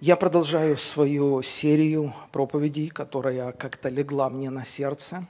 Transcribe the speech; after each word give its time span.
Я 0.00 0.14
продолжаю 0.14 0.76
свою 0.76 1.42
серию 1.42 2.14
проповедей, 2.30 2.88
которая 2.88 3.50
как-то 3.50 3.88
легла 3.88 4.30
мне 4.30 4.48
на 4.48 4.64
сердце, 4.64 5.26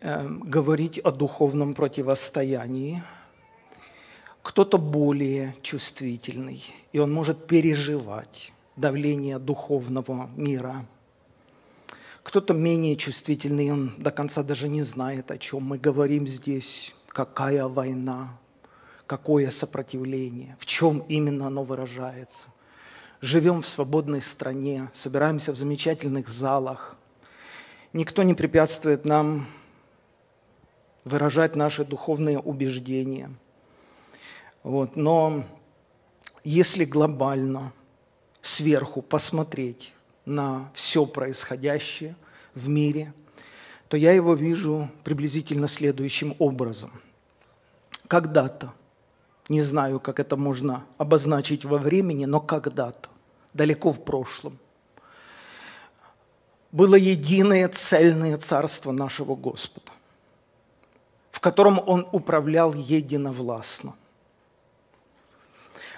э, 0.00 0.26
говорить 0.26 0.98
о 1.00 1.10
духовном 1.10 1.74
противостоянии. 1.74 3.02
Кто-то 4.40 4.78
более 4.78 5.54
чувствительный, 5.60 6.64
и 6.94 6.98
он 6.98 7.12
может 7.12 7.46
переживать 7.46 8.54
давление 8.76 9.38
духовного 9.38 10.30
мира. 10.36 10.86
Кто-то 12.22 12.54
менее 12.54 12.96
чувствительный, 12.96 13.70
он 13.70 13.92
до 13.98 14.10
конца 14.10 14.42
даже 14.42 14.68
не 14.68 14.84
знает, 14.84 15.30
о 15.30 15.36
чем 15.36 15.64
мы 15.64 15.76
говорим 15.76 16.26
здесь, 16.26 16.94
какая 17.08 17.68
война, 17.68 18.38
какое 19.06 19.50
сопротивление, 19.50 20.56
в 20.58 20.64
чем 20.64 21.00
именно 21.08 21.48
оно 21.48 21.62
выражается 21.62 22.46
живем 23.24 23.62
в 23.62 23.66
свободной 23.66 24.20
стране, 24.20 24.90
собираемся 24.92 25.52
в 25.52 25.56
замечательных 25.56 26.28
залах. 26.28 26.96
Никто 27.94 28.22
не 28.22 28.34
препятствует 28.34 29.06
нам 29.06 29.46
выражать 31.04 31.56
наши 31.56 31.84
духовные 31.84 32.38
убеждения. 32.38 33.30
Вот. 34.62 34.96
Но 34.96 35.44
если 36.44 36.84
глобально, 36.84 37.72
сверху 38.42 39.00
посмотреть 39.00 39.94
на 40.26 40.70
все 40.74 41.06
происходящее 41.06 42.16
в 42.54 42.68
мире, 42.68 43.14
то 43.88 43.96
я 43.96 44.12
его 44.12 44.34
вижу 44.34 44.90
приблизительно 45.02 45.66
следующим 45.66 46.34
образом. 46.38 46.90
Когда-то, 48.06 48.74
не 49.48 49.62
знаю, 49.62 49.98
как 49.98 50.20
это 50.20 50.36
можно 50.36 50.84
обозначить 50.98 51.64
во 51.64 51.78
времени, 51.78 52.26
но 52.26 52.40
когда-то 52.40 53.13
далеко 53.54 53.92
в 53.92 54.04
прошлом. 54.04 54.58
Было 56.72 56.96
единое 56.96 57.68
цельное 57.68 58.36
царство 58.36 58.90
нашего 58.92 59.36
Господа, 59.36 59.92
в 61.30 61.40
котором 61.40 61.80
Он 61.86 62.06
управлял 62.12 62.74
единовластно. 62.74 63.94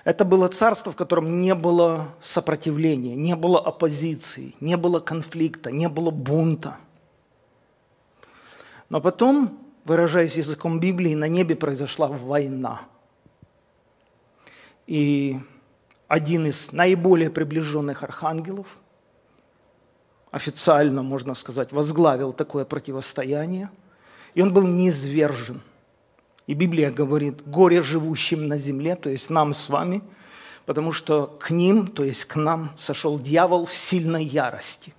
Это 0.04 0.24
было 0.24 0.46
царство, 0.46 0.92
в 0.92 0.96
котором 0.96 1.40
не 1.40 1.54
было 1.54 2.14
сопротивления, 2.20 3.16
не 3.16 3.34
было 3.34 3.58
оппозиции, 3.58 4.54
не 4.60 4.76
было 4.76 5.00
конфликта, 5.00 5.72
не 5.72 5.88
было 5.88 6.12
бунта. 6.12 6.76
Но 8.88 9.00
потом, 9.00 9.58
выражаясь 9.84 10.36
языком 10.36 10.78
Библии, 10.78 11.14
на 11.14 11.26
небе 11.26 11.56
произошла 11.56 12.06
война. 12.06 12.82
И 14.86 15.40
один 16.08 16.46
из 16.46 16.72
наиболее 16.72 17.30
приближенных 17.30 18.02
архангелов, 18.02 18.66
официально, 20.30 21.02
можно 21.02 21.34
сказать, 21.34 21.72
возглавил 21.72 22.32
такое 22.32 22.64
противостояние, 22.64 23.70
и 24.34 24.42
он 24.42 24.52
был 24.52 24.66
низвержен. 24.66 25.62
И 26.46 26.54
Библия 26.54 26.92
говорит, 26.92 27.46
горе 27.46 27.82
живущим 27.82 28.46
на 28.46 28.56
земле, 28.56 28.94
то 28.94 29.10
есть 29.10 29.30
нам 29.30 29.52
с 29.52 29.68
вами, 29.68 30.02
потому 30.64 30.92
что 30.92 31.26
к 31.26 31.50
ним, 31.50 31.88
то 31.88 32.04
есть 32.04 32.24
к 32.26 32.36
нам, 32.36 32.72
сошел 32.78 33.18
дьявол 33.18 33.66
в 33.66 33.74
сильной 33.74 34.24
ярости. 34.24 34.94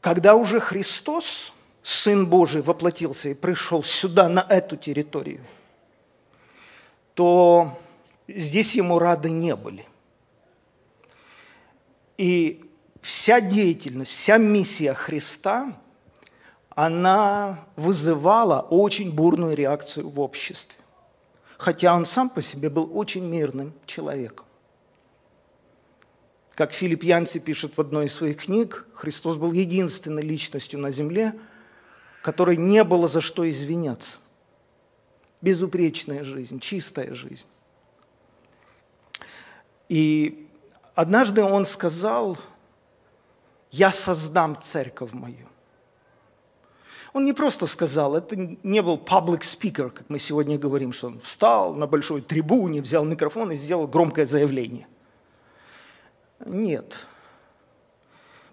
Когда 0.00 0.34
уже 0.34 0.60
Христос, 0.60 1.52
Сын 1.82 2.26
Божий, 2.26 2.62
воплотился 2.62 3.30
и 3.30 3.34
пришел 3.34 3.82
сюда, 3.82 4.28
на 4.28 4.40
эту 4.40 4.76
территорию– 4.76 5.40
то 7.16 7.78
здесь 8.28 8.76
ему 8.76 8.98
рады 8.98 9.30
не 9.30 9.56
были. 9.56 9.86
И 12.18 12.62
вся 13.00 13.40
деятельность, 13.40 14.12
вся 14.12 14.36
миссия 14.36 14.92
Христа, 14.92 15.80
она 16.68 17.64
вызывала 17.74 18.60
очень 18.60 19.10
бурную 19.10 19.56
реакцию 19.56 20.10
в 20.10 20.20
обществе. 20.20 20.78
Хотя 21.56 21.94
он 21.96 22.04
сам 22.04 22.28
по 22.28 22.42
себе 22.42 22.68
был 22.68 22.90
очень 22.92 23.24
мирным 23.24 23.72
человеком. 23.86 24.44
Как 26.54 26.72
Филипп 26.72 27.02
Янси 27.02 27.38
пишет 27.38 27.78
в 27.78 27.80
одной 27.80 28.06
из 28.06 28.14
своих 28.14 28.44
книг, 28.44 28.86
Христос 28.92 29.36
был 29.36 29.52
единственной 29.52 30.22
личностью 30.22 30.80
на 30.80 30.90
земле, 30.90 31.34
которой 32.22 32.58
не 32.58 32.84
было 32.84 33.08
за 33.08 33.22
что 33.22 33.48
извиняться 33.48 34.18
безупречная 35.40 36.24
жизнь, 36.24 36.60
чистая 36.60 37.14
жизнь. 37.14 37.46
И 39.88 40.48
однажды 40.94 41.42
он 41.42 41.64
сказал, 41.64 42.38
я 43.70 43.92
создам 43.92 44.60
церковь 44.60 45.12
мою. 45.12 45.46
Он 47.12 47.24
не 47.24 47.32
просто 47.32 47.66
сказал, 47.66 48.14
это 48.14 48.36
не 48.36 48.82
был 48.82 48.96
public 48.98 49.40
speaker, 49.40 49.90
как 49.90 50.10
мы 50.10 50.18
сегодня 50.18 50.58
говорим, 50.58 50.92
что 50.92 51.06
он 51.06 51.20
встал 51.20 51.74
на 51.74 51.86
большой 51.86 52.20
трибуне, 52.20 52.82
взял 52.82 53.04
микрофон 53.04 53.52
и 53.52 53.56
сделал 53.56 53.86
громкое 53.86 54.26
заявление. 54.26 54.86
Нет. 56.44 57.06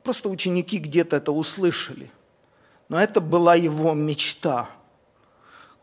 Просто 0.03 0.29
ученики 0.29 0.77
где-то 0.77 1.17
это 1.17 1.31
услышали. 1.31 2.09
Но 2.87 3.01
это 3.01 3.19
была 3.19 3.55
его 3.55 3.93
мечта– 3.93 4.69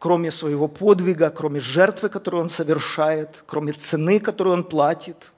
кроме 0.01 0.31
своего 0.31 0.67
подвига, 0.67 1.29
кроме 1.29 1.61
жертвы, 1.61 2.09
которую 2.09 2.45
он 2.45 2.49
совершает, 2.49 3.45
кроме 3.47 3.75
цены, 3.75 4.19
которую 4.19 4.55
он 4.55 4.65
платит, 4.65 5.31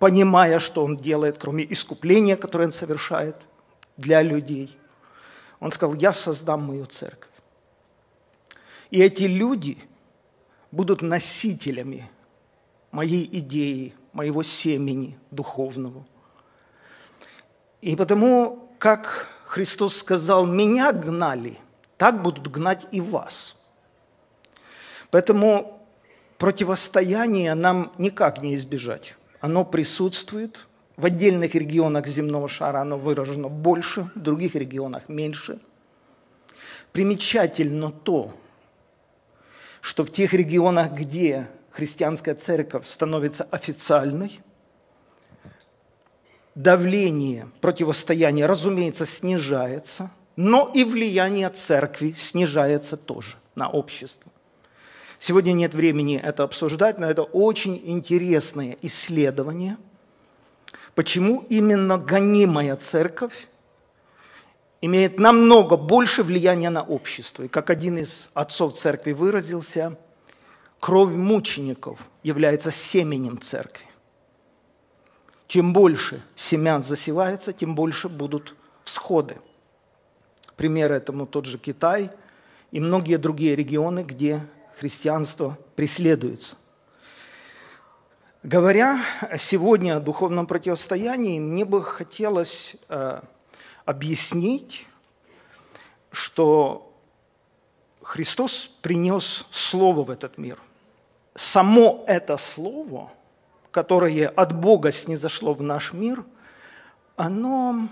понимая, 0.00 0.58
что 0.58 0.84
он 0.84 0.96
делает, 0.96 1.38
кроме 1.38 1.72
искупления, 1.72 2.36
которое 2.36 2.64
он 2.64 2.72
совершает 2.72 3.36
для 3.96 4.22
людей. 4.22 4.76
Он 5.60 5.70
сказал, 5.70 5.94
я 5.94 6.12
создам 6.12 6.64
мою 6.64 6.84
церковь. 6.86 7.30
И 8.90 9.00
эти 9.00 9.22
люди 9.22 9.78
будут 10.72 11.00
носителями 11.00 12.10
моей 12.90 13.24
идеи, 13.38 13.94
моего 14.12 14.42
семени 14.42 15.16
духовного. 15.30 16.04
И 17.82 17.94
потому, 17.94 18.68
как 18.80 19.28
Христос 19.46 19.98
сказал, 19.98 20.44
меня 20.44 20.90
гнали, 20.92 21.60
так 21.96 22.20
будут 22.20 22.50
гнать 22.50 22.88
и 22.90 23.00
вас– 23.00 23.54
Поэтому 25.10 25.86
противостояние 26.38 27.54
нам 27.54 27.92
никак 27.98 28.42
не 28.42 28.54
избежать. 28.54 29.16
Оно 29.40 29.64
присутствует. 29.64 30.66
В 30.96 31.06
отдельных 31.06 31.54
регионах 31.54 32.06
земного 32.06 32.46
шара 32.46 32.80
оно 32.80 32.98
выражено 32.98 33.48
больше, 33.48 34.10
в 34.14 34.20
других 34.20 34.54
регионах 34.54 35.08
меньше. 35.08 35.58
Примечательно 36.92 37.90
то, 37.90 38.34
что 39.80 40.04
в 40.04 40.12
тех 40.12 40.34
регионах, 40.34 40.92
где 40.92 41.48
христианская 41.70 42.34
церковь 42.34 42.86
становится 42.86 43.44
официальной, 43.44 44.40
давление, 46.54 47.48
противостояние, 47.60 48.44
разумеется, 48.44 49.06
снижается, 49.06 50.10
но 50.36 50.70
и 50.74 50.84
влияние 50.84 51.48
церкви 51.48 52.14
снижается 52.16 52.96
тоже 52.96 53.36
на 53.54 53.70
общество. 53.70 54.30
Сегодня 55.20 55.52
нет 55.52 55.74
времени 55.74 56.18
это 56.18 56.44
обсуждать, 56.44 56.98
но 56.98 57.08
это 57.08 57.22
очень 57.22 57.78
интересное 57.84 58.78
исследование, 58.80 59.76
почему 60.94 61.44
именно 61.50 61.98
гонимая 61.98 62.74
церковь 62.76 63.46
имеет 64.80 65.18
намного 65.18 65.76
больше 65.76 66.22
влияния 66.22 66.70
на 66.70 66.82
общество. 66.82 67.42
И 67.42 67.48
как 67.48 67.68
один 67.68 67.98
из 67.98 68.30
отцов 68.32 68.72
церкви 68.78 69.12
выразился, 69.12 69.98
кровь 70.80 71.12
мучеников 71.12 72.08
является 72.22 72.70
семенем 72.70 73.38
церкви. 73.42 73.84
Чем 75.48 75.74
больше 75.74 76.22
семян 76.34 76.82
засевается, 76.82 77.52
тем 77.52 77.74
больше 77.74 78.08
будут 78.08 78.54
всходы. 78.84 79.36
Пример 80.56 80.92
этому 80.92 81.26
тот 81.26 81.44
же 81.44 81.58
Китай 81.58 82.10
и 82.70 82.80
многие 82.80 83.18
другие 83.18 83.54
регионы, 83.54 84.02
где 84.02 84.46
христианство 84.80 85.58
преследуется. 85.76 86.56
Говоря 88.42 89.02
сегодня 89.36 89.98
о 89.98 90.00
духовном 90.00 90.46
противостоянии, 90.46 91.38
мне 91.38 91.66
бы 91.66 91.84
хотелось 91.84 92.76
э, 92.88 93.20
объяснить, 93.84 94.86
что 96.10 96.96
Христос 98.00 98.70
принес 98.80 99.44
Слово 99.50 100.02
в 100.02 100.10
этот 100.10 100.38
мир. 100.38 100.58
Само 101.34 102.02
это 102.06 102.38
Слово, 102.38 103.12
которое 103.72 104.28
от 104.28 104.58
Бога 104.58 104.92
снизошло 104.92 105.52
в 105.52 105.62
наш 105.62 105.92
мир, 105.92 106.24
оно 107.16 107.90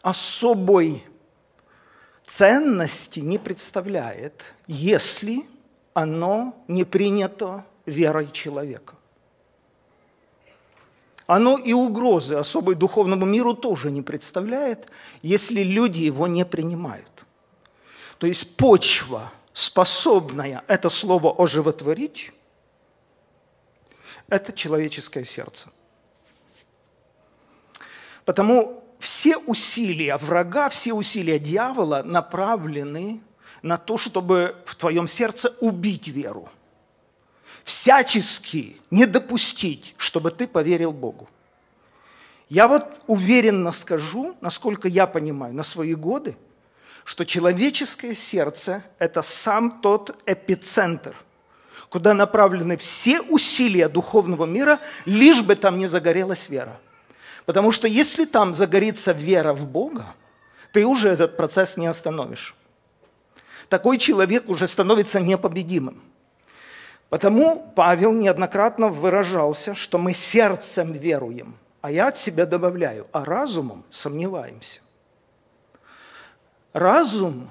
особой 0.00 1.04
ценности 2.26 3.20
не 3.20 3.36
представляет, 3.36 4.46
если 4.66 5.51
оно 5.94 6.54
не 6.68 6.84
принято 6.84 7.64
верой 7.86 8.30
человека. 8.32 8.94
оно 11.26 11.56
и 11.56 11.72
угрозы 11.72 12.34
особой 12.34 12.74
духовному 12.74 13.24
миру 13.24 13.54
тоже 13.54 13.90
не 13.90 14.02
представляет, 14.02 14.88
если 15.22 15.62
люди 15.62 16.02
его 16.02 16.26
не 16.26 16.44
принимают. 16.44 17.24
То 18.18 18.26
есть 18.26 18.56
почва, 18.56 19.32
способная 19.52 20.62
это 20.66 20.90
слово 20.90 21.34
оживотворить, 21.36 22.32
это 24.28 24.52
человеческое 24.52 25.24
сердце. 25.24 25.70
Потому 28.24 28.84
все 28.98 29.36
усилия 29.36 30.16
врага, 30.18 30.68
все 30.68 30.92
усилия 30.92 31.38
дьявола 31.38 32.02
направлены 32.02 33.20
на 33.62 33.78
то, 33.78 33.98
чтобы 33.98 34.56
в 34.66 34.74
твоем 34.74 35.08
сердце 35.08 35.54
убить 35.60 36.08
веру. 36.08 36.48
Всячески 37.64 38.80
не 38.90 39.06
допустить, 39.06 39.94
чтобы 39.96 40.30
ты 40.30 40.46
поверил 40.46 40.92
Богу. 40.92 41.28
Я 42.48 42.68
вот 42.68 42.84
уверенно 43.06 43.72
скажу, 43.72 44.36
насколько 44.40 44.88
я 44.88 45.06
понимаю, 45.06 45.54
на 45.54 45.62
свои 45.62 45.94
годы, 45.94 46.36
что 47.04 47.24
человеческое 47.24 48.14
сердце– 48.14 48.84
это 48.98 49.22
сам 49.22 49.80
тот 49.80 50.22
эпицентр, 50.26 51.16
куда 51.88 52.14
направлены 52.14 52.76
все 52.76 53.20
усилия 53.20 53.88
духовного 53.88 54.44
мира, 54.44 54.80
лишь 55.06 55.42
бы 55.42 55.56
там 55.56 55.78
не 55.78 55.86
загорелась 55.86 56.48
вера– 56.48 56.78
Потому 57.44 57.72
что 57.72 57.88
если 57.88 58.24
там 58.24 58.54
загорится 58.54 59.12
вера 59.12 59.52
в 59.52 59.66
Бога, 59.66 60.14
ты 60.72 60.86
уже 60.86 61.08
этот 61.08 61.36
процесс 61.36 61.76
не 61.76 61.86
остановишь. 61.86 62.54
Такой 63.72 63.96
человек 63.96 64.50
уже 64.50 64.66
становится 64.66 65.18
непобедимым. 65.18 66.02
Потому 67.08 67.72
Павел 67.74 68.12
неоднократно 68.12 68.88
выражался, 68.88 69.74
что 69.74 69.96
мы 69.96 70.12
сердцем 70.12 70.92
веруем, 70.92 71.56
а 71.80 71.90
я 71.90 72.08
от 72.08 72.18
себя 72.18 72.44
добавляю, 72.44 73.06
а 73.12 73.24
разумом 73.24 73.82
сомневаемся. 73.90 74.82
Разум, 76.74 77.48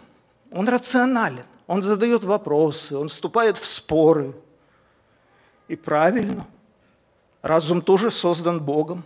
он 0.51 0.69
рационален, 0.69 1.45
он 1.65 1.81
задает 1.81 2.23
вопросы, 2.23 2.95
он 2.95 3.07
вступает 3.07 3.57
в 3.57 3.65
споры. 3.65 4.35
И 5.67 5.75
правильно, 5.75 6.45
разум 7.41 7.81
тоже 7.81 8.11
создан 8.11 8.59
Богом. 8.59 9.03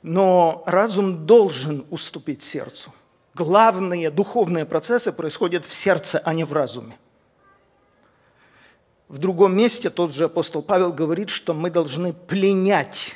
Но 0.00 0.62
разум 0.64 1.26
должен 1.26 1.84
уступить 1.90 2.42
сердцу. 2.42 2.94
Главные 3.36 4.10
духовные 4.10 4.64
процессы 4.64 5.12
происходят 5.12 5.66
в 5.66 5.74
сердце, 5.74 6.18
а 6.24 6.32
не 6.32 6.44
в 6.44 6.54
разуме. 6.54 6.96
В 9.08 9.18
другом 9.18 9.54
месте 9.54 9.90
тот 9.90 10.14
же 10.14 10.24
апостол 10.24 10.62
Павел 10.62 10.90
говорит, 10.90 11.28
что 11.28 11.52
мы 11.52 11.70
должны 11.70 12.14
пленять 12.14 13.12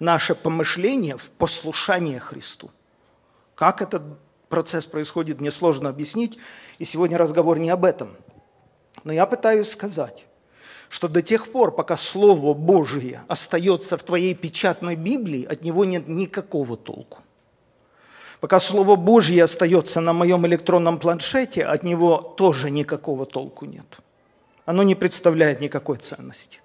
наше 0.00 0.34
помышление 0.34 1.16
в 1.16 1.30
послушание 1.30 2.18
Христу. 2.18 2.72
Как 3.54 3.80
этот 3.80 4.02
процесс 4.48 4.86
происходит, 4.86 5.40
мне 5.40 5.52
сложно 5.52 5.88
объяснить, 5.88 6.36
и 6.80 6.84
сегодня 6.84 7.16
разговор 7.16 7.60
не 7.60 7.70
об 7.70 7.84
этом. 7.84 8.16
Но 9.04 9.12
я 9.12 9.24
пытаюсь 9.24 9.70
сказать, 9.70 10.26
что 10.88 11.06
до 11.06 11.22
тех 11.22 11.52
пор, 11.52 11.72
пока 11.72 11.96
Слово 11.96 12.54
Божие 12.54 13.22
остается 13.28 13.96
в 13.98 14.02
твоей 14.02 14.34
печатной 14.34 14.96
Библии, 14.96 15.44
от 15.44 15.62
него 15.62 15.84
нет 15.84 16.08
никакого 16.08 16.76
толку. 16.76 17.18
Пока 18.40 18.60
Слово 18.60 18.96
Божье 18.96 19.42
остается 19.44 20.00
на 20.00 20.12
моем 20.12 20.46
электронном 20.46 20.98
планшете, 20.98 21.64
от 21.64 21.82
него 21.82 22.18
тоже 22.18 22.70
никакого 22.70 23.26
толку 23.26 23.66
нет. 23.66 23.98
Оно 24.64 24.82
не 24.82 24.94
представляет 24.94 25.60
никакой 25.60 25.96
ценности. 25.96 26.60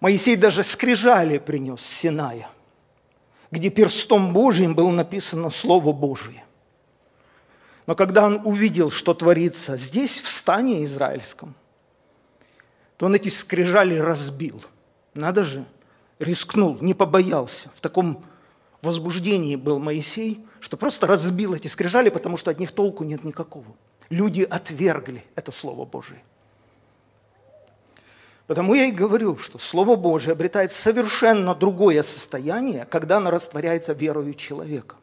Моисей 0.00 0.36
даже 0.36 0.64
скрижали 0.64 1.36
принес 1.36 1.82
с 1.82 1.86
Синая, 1.86 2.48
где 3.50 3.68
перстом 3.68 4.32
Божьим 4.32 4.74
было 4.74 4.90
написано 4.90 5.50
Слово 5.50 5.92
Божие. 5.92 6.44
Но 7.86 7.94
когда 7.94 8.24
он 8.24 8.40
увидел, 8.44 8.90
что 8.90 9.12
творится 9.12 9.76
здесь, 9.76 10.20
в 10.20 10.28
стане 10.28 10.84
израильском, 10.84 11.54
то 12.96 13.06
он 13.06 13.14
эти 13.14 13.28
скрижали 13.28 13.96
разбил. 13.96 14.62
Надо 15.12 15.44
же, 15.44 15.66
рискнул, 16.18 16.78
не 16.80 16.94
побоялся. 16.94 17.68
В 17.76 17.80
таком 17.80 18.24
возбуждении 18.82 19.56
был 19.56 19.78
Моисей, 19.78 20.44
что 20.60 20.76
просто 20.76 21.06
разбил 21.06 21.54
эти 21.54 21.66
скрижали, 21.66 22.08
потому 22.08 22.36
что 22.36 22.50
от 22.50 22.58
них 22.58 22.72
толку 22.72 23.04
нет 23.04 23.24
никакого. 23.24 23.66
Люди 24.08 24.42
отвергли 24.42 25.24
это 25.34 25.52
Слово 25.52 25.84
Божие. 25.84 26.22
Потому 28.46 28.74
я 28.74 28.86
и 28.86 28.90
говорю, 28.90 29.38
что 29.38 29.58
Слово 29.58 29.94
Божие 29.94 30.32
обретает 30.32 30.72
совершенно 30.72 31.54
другое 31.54 32.02
состояние, 32.02 32.84
когда 32.84 33.18
оно 33.18 33.30
растворяется 33.30 33.92
верою 33.92 34.34
человека. 34.34 34.96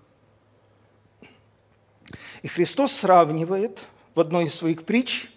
И 2.41 2.47
Христос 2.49 2.91
сравнивает 2.91 3.87
в 4.15 4.19
одной 4.19 4.45
из 4.45 4.53
своих 4.53 4.83
притч 4.83 5.29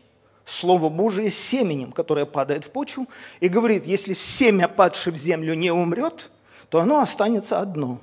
Слово 0.44 0.88
Божие 0.88 1.31
семенем, 1.31 1.93
которое 1.93 2.26
падает 2.26 2.64
в 2.64 2.70
почву, 2.70 3.06
и 3.38 3.46
говорит, 3.46 3.86
если 3.86 4.14
семя, 4.14 4.66
падшее 4.66 5.14
в 5.14 5.16
землю, 5.16 5.54
не 5.54 5.70
умрет, 5.70 6.31
то 6.69 6.81
оно 6.81 6.98
останется 6.98 7.60
одно. 7.60 8.00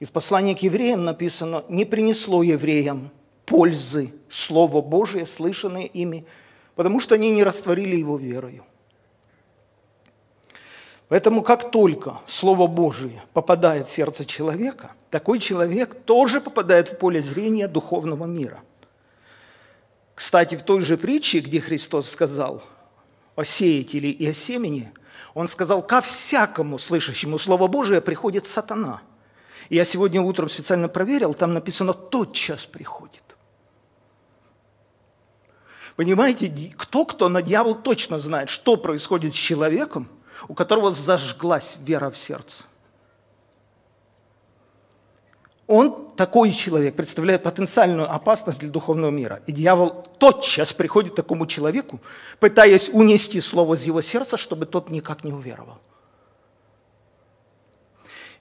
И 0.00 0.04
в 0.04 0.12
послании 0.12 0.54
к 0.54 0.62
евреям 0.62 1.04
написано, 1.04 1.64
не 1.68 1.84
принесло 1.84 2.42
евреям 2.42 3.10
пользы 3.46 4.12
Слово 4.28 4.82
Божие, 4.82 5.26
слышанное 5.26 5.84
ими, 5.84 6.24
потому 6.74 6.98
что 7.00 7.14
они 7.14 7.30
не 7.30 7.44
растворили 7.44 7.94
его 7.94 8.16
верою. 8.16 8.64
Поэтому 11.08 11.42
как 11.42 11.70
только 11.70 12.20
Слово 12.26 12.66
Божие 12.66 13.22
попадает 13.32 13.86
в 13.86 13.90
сердце 13.90 14.24
человека, 14.24 14.92
такой 15.10 15.38
человек 15.38 15.94
тоже 15.94 16.40
попадает 16.40 16.88
в 16.88 16.98
поле 16.98 17.22
зрения 17.22 17.68
духовного 17.68 18.24
мира– 18.24 18.60
кстати, 20.20 20.54
в 20.54 20.62
той 20.62 20.82
же 20.82 20.98
притче, 20.98 21.38
где 21.40 21.62
Христос 21.62 22.10
сказал 22.10 22.62
о 23.36 23.42
сеятеле 23.42 24.10
и 24.10 24.28
о 24.28 24.34
семени, 24.34 24.92
он 25.32 25.48
сказал, 25.48 25.82
ко 25.82 26.02
всякому 26.02 26.78
слышащему 26.78 27.38
Слово 27.38 27.68
Божие 27.68 28.02
приходит 28.02 28.44
сатана. 28.44 29.00
Я 29.70 29.84
сегодня 29.84 30.20
утром 30.20 30.50
специально 30.50 30.88
проверил, 30.88 31.32
там 31.32 31.54
написано 31.54 31.94
«тотчас 31.94 32.66
приходит». 32.66 33.22
Понимаете, 35.96 36.52
кто-кто, 36.76 37.28
на 37.28 37.40
дьявол 37.40 37.76
точно 37.76 38.18
знает, 38.18 38.48
что 38.48 38.76
происходит 38.76 39.34
с 39.34 39.38
человеком, 39.38 40.08
у 40.48 40.54
которого 40.54 40.90
зажглась 40.90 41.76
вера 41.80 42.10
в 42.10 42.18
сердце. 42.18 42.64
он, 45.70 46.10
такой 46.16 46.50
человек, 46.50 46.96
представляет 46.96 47.44
потенциальную 47.44 48.12
опасность 48.12 48.58
для 48.58 48.70
духовного 48.70 49.12
мира. 49.12 49.40
И 49.46 49.52
дьявол 49.52 50.04
тотчас 50.18 50.72
приходит 50.72 51.12
к 51.12 51.14
такому 51.14 51.46
человеку, 51.46 52.00
пытаясь 52.40 52.88
унести 52.88 53.40
слово 53.40 53.74
из 53.74 53.84
его 53.84 54.02
сердца, 54.02 54.36
чтобы 54.36 54.66
тот 54.66 54.90
никак 54.90 55.22
не 55.22 55.32
уверовал. 55.32 55.78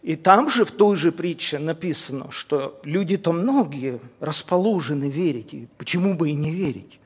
И 0.01 0.15
там 0.15 0.49
же, 0.49 0.63
в 0.63 0.71
той 0.71 0.95
же 0.95 1.11
притче 1.11 1.59
написано, 1.59 2.31
что 2.31 2.79
люди-то 2.83 3.33
многие 3.33 3.99
расположены 4.19 5.09
верить, 5.09 5.53
и 5.53 5.67
почему 5.77 6.13
бы 6.13 6.29
и 6.29 6.33
не 6.33 6.51
верить. 6.51 6.99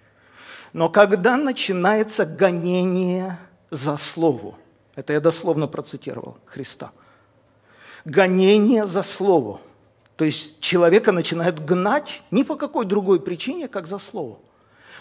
Но 0.73 0.89
когда 0.89 1.37
начинается 1.37 2.25
гонение 2.25 3.39
за 3.71 3.97
слово, 3.97 4.55
это 4.95 5.13
я 5.13 5.19
дословно 5.19 5.67
процитировал 5.67 6.37
Христа, 6.45 6.91
гонение 8.05 8.85
за 8.85 9.03
слово– 9.03 9.59
то 10.15 10.25
есть 10.25 10.59
человека 10.59 11.11
начинают 11.11 11.59
гнать 11.59 12.21
ни 12.31 12.43
по 12.43 12.55
какой 12.55 12.85
другой 12.85 13.19
причине, 13.19 13.67
как 13.67 13.87
за 13.87 13.99
слово. 13.99 14.37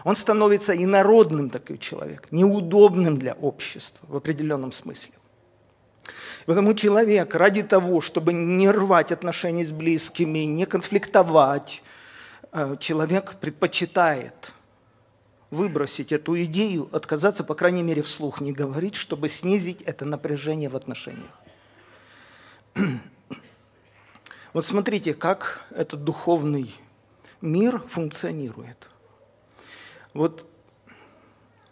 Он 0.05 0.17
становится 0.17 0.75
инородным 0.75 1.51
такой 1.51 1.79
человек, 1.79 2.27
неудобным 2.31 3.19
для 3.19 3.35
общества 3.35 4.07
в 4.09 4.17
определенном 4.17 4.73
смысле. 4.73 5.13
Потому 6.47 6.75
человек 6.75 7.35
ради 7.35 7.63
того, 7.63 8.01
чтобы 8.01 8.33
не 8.33 8.71
рвать 8.71 9.13
отношения 9.13 9.65
с 9.65 9.71
близкими, 9.71 10.41
не 10.41 10.67
конфликтовать, 10.67 11.83
э, 12.53 12.77
человек 12.81 13.37
предпочитает 13.41 14.53
выбросить 15.51 16.13
эту 16.13 16.43
идею, 16.45 16.89
отказаться, 16.93 17.45
по 17.45 17.55
крайней 17.55 17.83
мере, 17.83 18.03
вслух 18.03 18.41
не 18.41 18.53
говорить, 18.53 18.95
чтобы 18.95 19.29
снизить 19.29 19.83
это 19.83 20.05
напряжение 20.05 20.69
в 20.69 20.77
отношениях. 20.77 21.41
Вот 24.55 24.67
смотрите, 24.67 25.15
как 25.15 25.65
этот 25.71 26.05
духовный 26.05 26.75
мир 27.41 27.83
функционирует. 27.89 28.77
Вот 30.13 30.45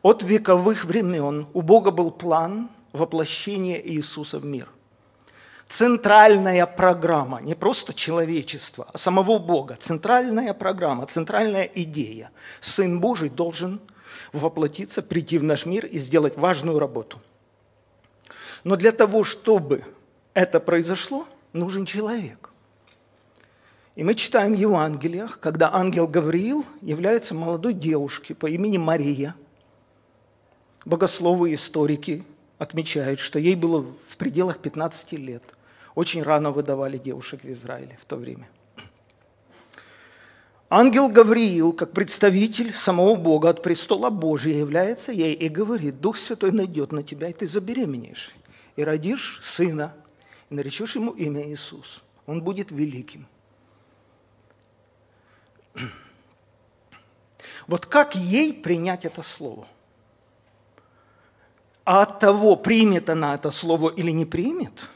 от 0.00 0.22
вековых 0.22 0.86
времен 0.86 1.46
у 1.52 1.60
Бога 1.60 1.90
был 1.90 2.10
план 2.10 2.70
воплощения 2.92 3.80
Иисуса 3.80 4.38
в 4.38 4.44
мир. 4.44 4.68
Центральная 5.68 6.66
программа, 6.66 7.40
не 7.40 7.54
просто 7.54 7.94
человечество, 7.94 8.88
а 8.92 8.98
самого 8.98 9.38
Бога. 9.38 9.76
Центральная 9.78 10.52
программа, 10.52 11.06
центральная 11.06 11.64
идея. 11.64 12.30
Сын 12.60 12.98
Божий 13.00 13.28
должен 13.28 13.80
воплотиться, 14.32 15.00
прийти 15.00 15.38
в 15.38 15.44
наш 15.44 15.66
мир 15.66 15.86
и 15.86 15.98
сделать 15.98 16.36
важную 16.36 16.78
работу. 16.80 17.20
Но 18.64 18.76
для 18.76 18.90
того, 18.90 19.22
чтобы 19.22 19.84
это 20.34 20.58
произошло, 20.58 21.26
нужен 21.52 21.86
человек. 21.86 22.50
И 23.94 24.02
мы 24.02 24.14
читаем 24.14 24.54
в 24.54 24.58
Евангелиях, 24.58 25.40
когда 25.40 25.72
ангел 25.74 26.06
Гавриил 26.06 26.64
является 26.80 27.34
молодой 27.34 27.74
девушкой 27.74 28.34
по 28.34 28.46
имени 28.46 28.78
Мария. 28.78 29.34
Богословы 30.84 31.50
и 31.50 31.54
историки 31.54 32.24
отмечают, 32.60 33.20
что 33.20 33.38
ей 33.38 33.56
было 33.56 33.80
в 33.80 34.16
пределах 34.18 34.58
15 34.58 35.12
лет. 35.12 35.42
Очень 35.94 36.22
рано 36.22 36.50
выдавали 36.50 36.98
девушек 36.98 37.42
в 37.42 37.50
Израиле 37.50 37.98
в 38.00 38.04
то 38.04 38.16
время. 38.16 38.48
Ангел 40.68 41.08
Гавриил, 41.08 41.72
как 41.72 41.92
представитель 41.92 42.74
самого 42.74 43.16
Бога 43.16 43.48
от 43.48 43.62
престола 43.62 44.10
Божия, 44.10 44.54
является 44.54 45.10
ей 45.10 45.32
и 45.32 45.48
говорит, 45.48 46.00
Дух 46.00 46.18
Святой 46.18 46.52
найдет 46.52 46.92
на 46.92 47.02
тебя, 47.02 47.28
и 47.28 47.32
ты 47.32 47.48
забеременеешь, 47.48 48.32
и 48.76 48.84
родишь 48.84 49.40
сына, 49.42 49.94
и 50.50 50.54
наречешь 50.54 50.96
ему 50.96 51.12
имя 51.12 51.42
Иисус. 51.50 52.02
Он 52.26 52.42
будет 52.42 52.70
великим. 52.70 53.26
Вот 57.66 57.86
как 57.86 58.14
ей 58.14 58.52
принять 58.52 59.06
это 59.06 59.22
слово? 59.22 59.66
А 61.90 62.02
от 62.02 62.20
того, 62.20 62.54
примет 62.54 63.10
она 63.10 63.34
это 63.34 63.50
слово 63.50 63.90
или 63.90 64.12
не 64.12 64.24
примет, 64.24 64.88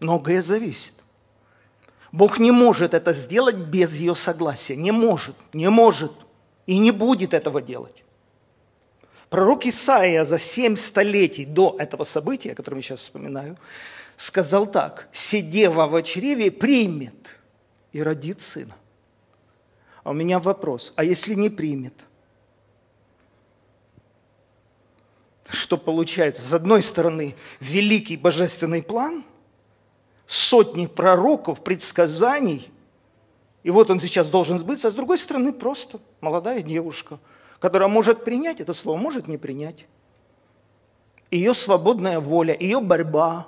многое 0.00 0.42
зависит. 0.42 0.94
Бог 2.10 2.40
не 2.40 2.50
может 2.50 2.94
это 2.94 3.12
сделать 3.12 3.54
без 3.54 3.96
ее 3.96 4.16
согласия. 4.16 4.74
Не 4.74 4.90
может, 4.90 5.36
не 5.52 5.70
может 5.70 6.10
и 6.66 6.78
не 6.78 6.90
будет 6.90 7.32
этого 7.32 7.62
делать. 7.62 8.02
Пророк 9.30 9.64
Исаия 9.64 10.24
за 10.24 10.36
семь 10.36 10.74
столетий 10.74 11.44
до 11.44 11.76
этого 11.78 12.02
события, 12.02 12.56
которое 12.56 12.78
я 12.78 12.82
сейчас 12.82 13.02
вспоминаю, 13.02 13.56
сказал 14.16 14.66
так, 14.66 15.08
«Сидева 15.12 15.86
в 15.86 16.02
чреве 16.02 16.50
примет 16.50 17.36
и 17.92 18.02
родит 18.02 18.40
сына». 18.40 18.74
А 20.02 20.10
у 20.10 20.12
меня 20.12 20.40
вопрос, 20.40 20.92
а 20.96 21.04
если 21.04 21.34
не 21.34 21.50
примет? 21.50 21.94
Что 25.52 25.76
получается? 25.76 26.42
С 26.42 26.52
одной 26.52 26.82
стороны, 26.82 27.36
великий 27.60 28.16
божественный 28.16 28.82
план, 28.82 29.24
сотни 30.26 30.86
пророков, 30.86 31.62
предсказаний, 31.62 32.70
и 33.62 33.70
вот 33.70 33.90
он 33.90 34.00
сейчас 34.00 34.28
должен 34.28 34.58
сбыться, 34.58 34.88
а 34.88 34.90
с 34.90 34.94
другой 34.94 35.18
стороны, 35.18 35.52
просто 35.52 36.00
молодая 36.20 36.62
девушка– 36.62 37.20
которая 37.62 37.88
может 37.88 38.24
принять 38.24 38.60
это 38.60 38.74
слово, 38.74 38.98
может 38.98 39.28
не 39.28 39.38
принять. 39.38 39.86
Ее 41.30 41.54
свободная 41.54 42.18
воля, 42.18 42.56
ее 42.58 42.80
борьба, 42.80 43.46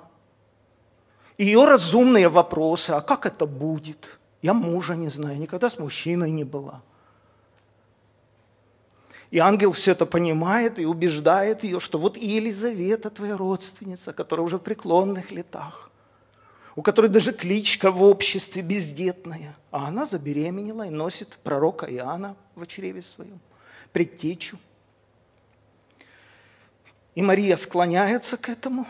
ее 1.36 1.64
разумные 1.64 2.28
вопросы, 2.28 2.90
а 2.90 3.00
как 3.00 3.26
это 3.26 3.44
будет? 3.44 4.20
Я 4.40 4.54
мужа 4.54 4.94
не 4.94 5.08
знаю, 5.08 5.36
никогда 5.40 5.68
с 5.68 5.80
мужчиной 5.80 6.30
не 6.30 6.44
была. 6.44 6.80
И 9.34 9.38
ангел 9.40 9.72
все 9.72 9.90
это 9.90 10.06
понимает 10.06 10.78
и 10.78 10.86
убеждает 10.86 11.64
ее, 11.64 11.80
что 11.80 11.98
вот 11.98 12.16
и 12.16 12.24
Елизавета, 12.24 13.10
твоя 13.10 13.36
родственница, 13.36 14.12
которая 14.12 14.46
уже 14.46 14.58
в 14.58 14.60
преклонных 14.60 15.32
летах, 15.32 15.90
у 16.76 16.82
которой 16.82 17.08
даже 17.08 17.32
кличка 17.32 17.90
в 17.90 18.04
обществе 18.04 18.62
бездетная, 18.62 19.56
а 19.72 19.88
она 19.88 20.06
забеременела 20.06 20.86
и 20.86 20.90
носит 20.90 21.30
пророка 21.42 21.92
Иоанна 21.92 22.36
в 22.54 22.64
чреве 22.66 23.02
своем– 23.02 23.40
предтечу. 23.92 24.56
И 27.16 27.20
Мария 27.22 27.56
склоняется 27.56 28.36
к 28.36 28.48
этому. 28.48 28.86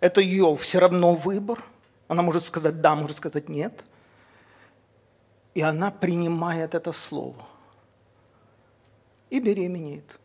Это 0.00 0.20
ее 0.20 0.56
все 0.56 0.80
равно 0.80 1.14
выбор. 1.14 1.62
Она 2.08 2.22
может 2.22 2.42
сказать 2.42 2.80
да, 2.80 2.96
может 2.96 3.18
сказать 3.18 3.48
нет. 3.48 3.84
И 5.54 5.60
она 5.60 5.92
принимает 5.92 6.74
это 6.74 6.90
слово. 6.90 7.46
И 9.30 9.40
беременеет. 9.40 10.18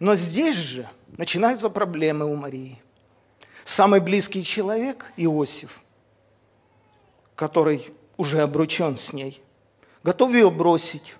Но 0.00 0.14
здесь 0.14 0.56
же 0.56 0.88
начинаются 1.16 1.70
проблемы 1.70 2.26
у 2.26 2.34
Марии. 2.34 2.82
Самый 3.64 4.00
близкий 4.00 4.44
человек, 4.44 5.06
Иосиф, 5.16 5.80
который 7.34 7.92
уже 8.16 8.42
обручен 8.42 8.96
с 8.96 9.12
ней, 9.12 9.42
готов 10.02 10.32
ее 10.32 10.50
бросить, 10.50 11.16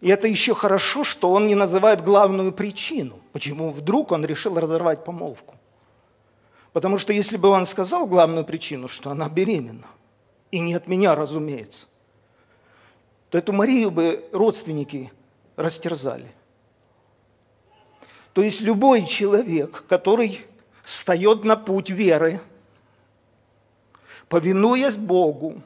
и 0.00 0.08
это 0.08 0.28
еще 0.28 0.54
хорошо, 0.54 1.04
что 1.04 1.32
он 1.32 1.46
не 1.46 1.54
называет 1.54 2.04
главную 2.04 2.52
причину, 2.52 3.18
почему 3.32 3.70
вдруг 3.70 4.12
он 4.12 4.24
решил 4.24 4.58
разорвать 4.58 5.04
помолвку. 5.04 5.56
Потому 6.72 6.98
что 6.98 7.12
если 7.12 7.38
бы 7.38 7.48
он 7.48 7.64
сказал 7.64 8.06
главную 8.06 8.44
причину, 8.44 8.88
что 8.88 9.10
она 9.10 9.28
беременна, 9.28 9.86
и 10.50 10.60
не 10.60 10.74
от 10.74 10.86
меня, 10.86 11.14
разумеется, 11.14 11.86
то 13.30 13.38
эту 13.38 13.52
Марию 13.52 13.90
бы 13.90 14.28
родственники 14.32 15.12
растерзали. 15.56 16.32
То 18.32 18.42
есть 18.42 18.60
любой 18.60 19.06
человек, 19.06 19.84
который 19.88 20.44
встает 20.84 21.44
на 21.44 21.56
путь 21.56 21.90
веры, 21.90 22.40
повинуясь 24.28 24.96
Богу, 24.96 25.62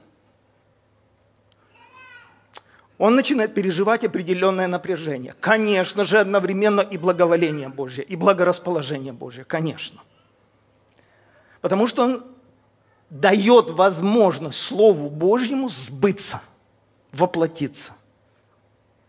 он 2.96 3.16
начинает 3.16 3.54
переживать 3.54 4.04
определенное 4.04 4.66
напряжение. 4.66 5.34
Конечно 5.40 6.04
же, 6.04 6.18
одновременно 6.18 6.82
и 6.82 6.98
благоволение 6.98 7.70
Божье, 7.70 8.04
и 8.04 8.14
благорасположение 8.14 9.14
Божье, 9.14 9.44
конечно. 9.44 10.02
Потому 11.62 11.86
что 11.86 12.04
он 12.04 12.24
дает 13.08 13.70
возможность 13.70 14.58
Слову 14.58 15.08
Божьему 15.08 15.68
сбыться, 15.70 16.42
воплотиться. 17.12 17.92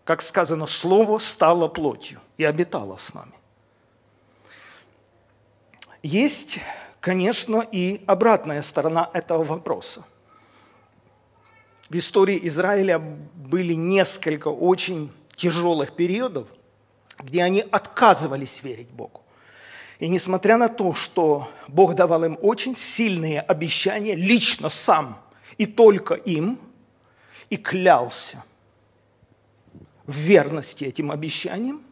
Как 0.03 0.21
сказано, 0.21 0.67
Слово 0.67 1.19
стало 1.19 1.67
плотью 1.67 2.19
и 2.37 2.43
обитало 2.43 2.97
с 2.97 3.13
нами. 3.13 3.33
Есть, 6.03 6.59
конечно, 6.99 7.65
и 7.71 8.03
обратная 8.07 8.61
сторона 8.63 9.09
этого 9.13 9.43
вопроса 9.43 10.03
в 11.91 11.97
истории 11.97 12.39
Израиля 12.43 12.99
были 12.99 13.73
несколько 13.73 14.47
очень 14.47 15.11
тяжелых 15.35 15.93
периодов, 15.93 16.47
где 17.19 17.43
они 17.43 17.65
отказывались 17.69 18.63
верить 18.63 18.87
Богу. 18.87 19.21
И 19.99 20.07
несмотря 20.07 20.55
на 20.55 20.69
то, 20.69 20.93
что 20.93 21.49
Бог 21.67 21.93
давал 21.93 22.23
им 22.23 22.37
очень 22.41 22.77
сильные 22.77 23.41
обещания, 23.41 24.15
лично 24.15 24.69
сам 24.69 25.21
и 25.57 25.65
только 25.65 26.13
им, 26.13 26.59
и 27.51 27.57
клялся 27.57 28.43
в 30.07 30.15
верности 30.15 30.85
этим 30.85 31.11
обещаниям, 31.11 31.83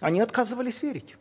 они 0.00 0.20
отказывались 0.20 0.82
верить. 0.82 1.16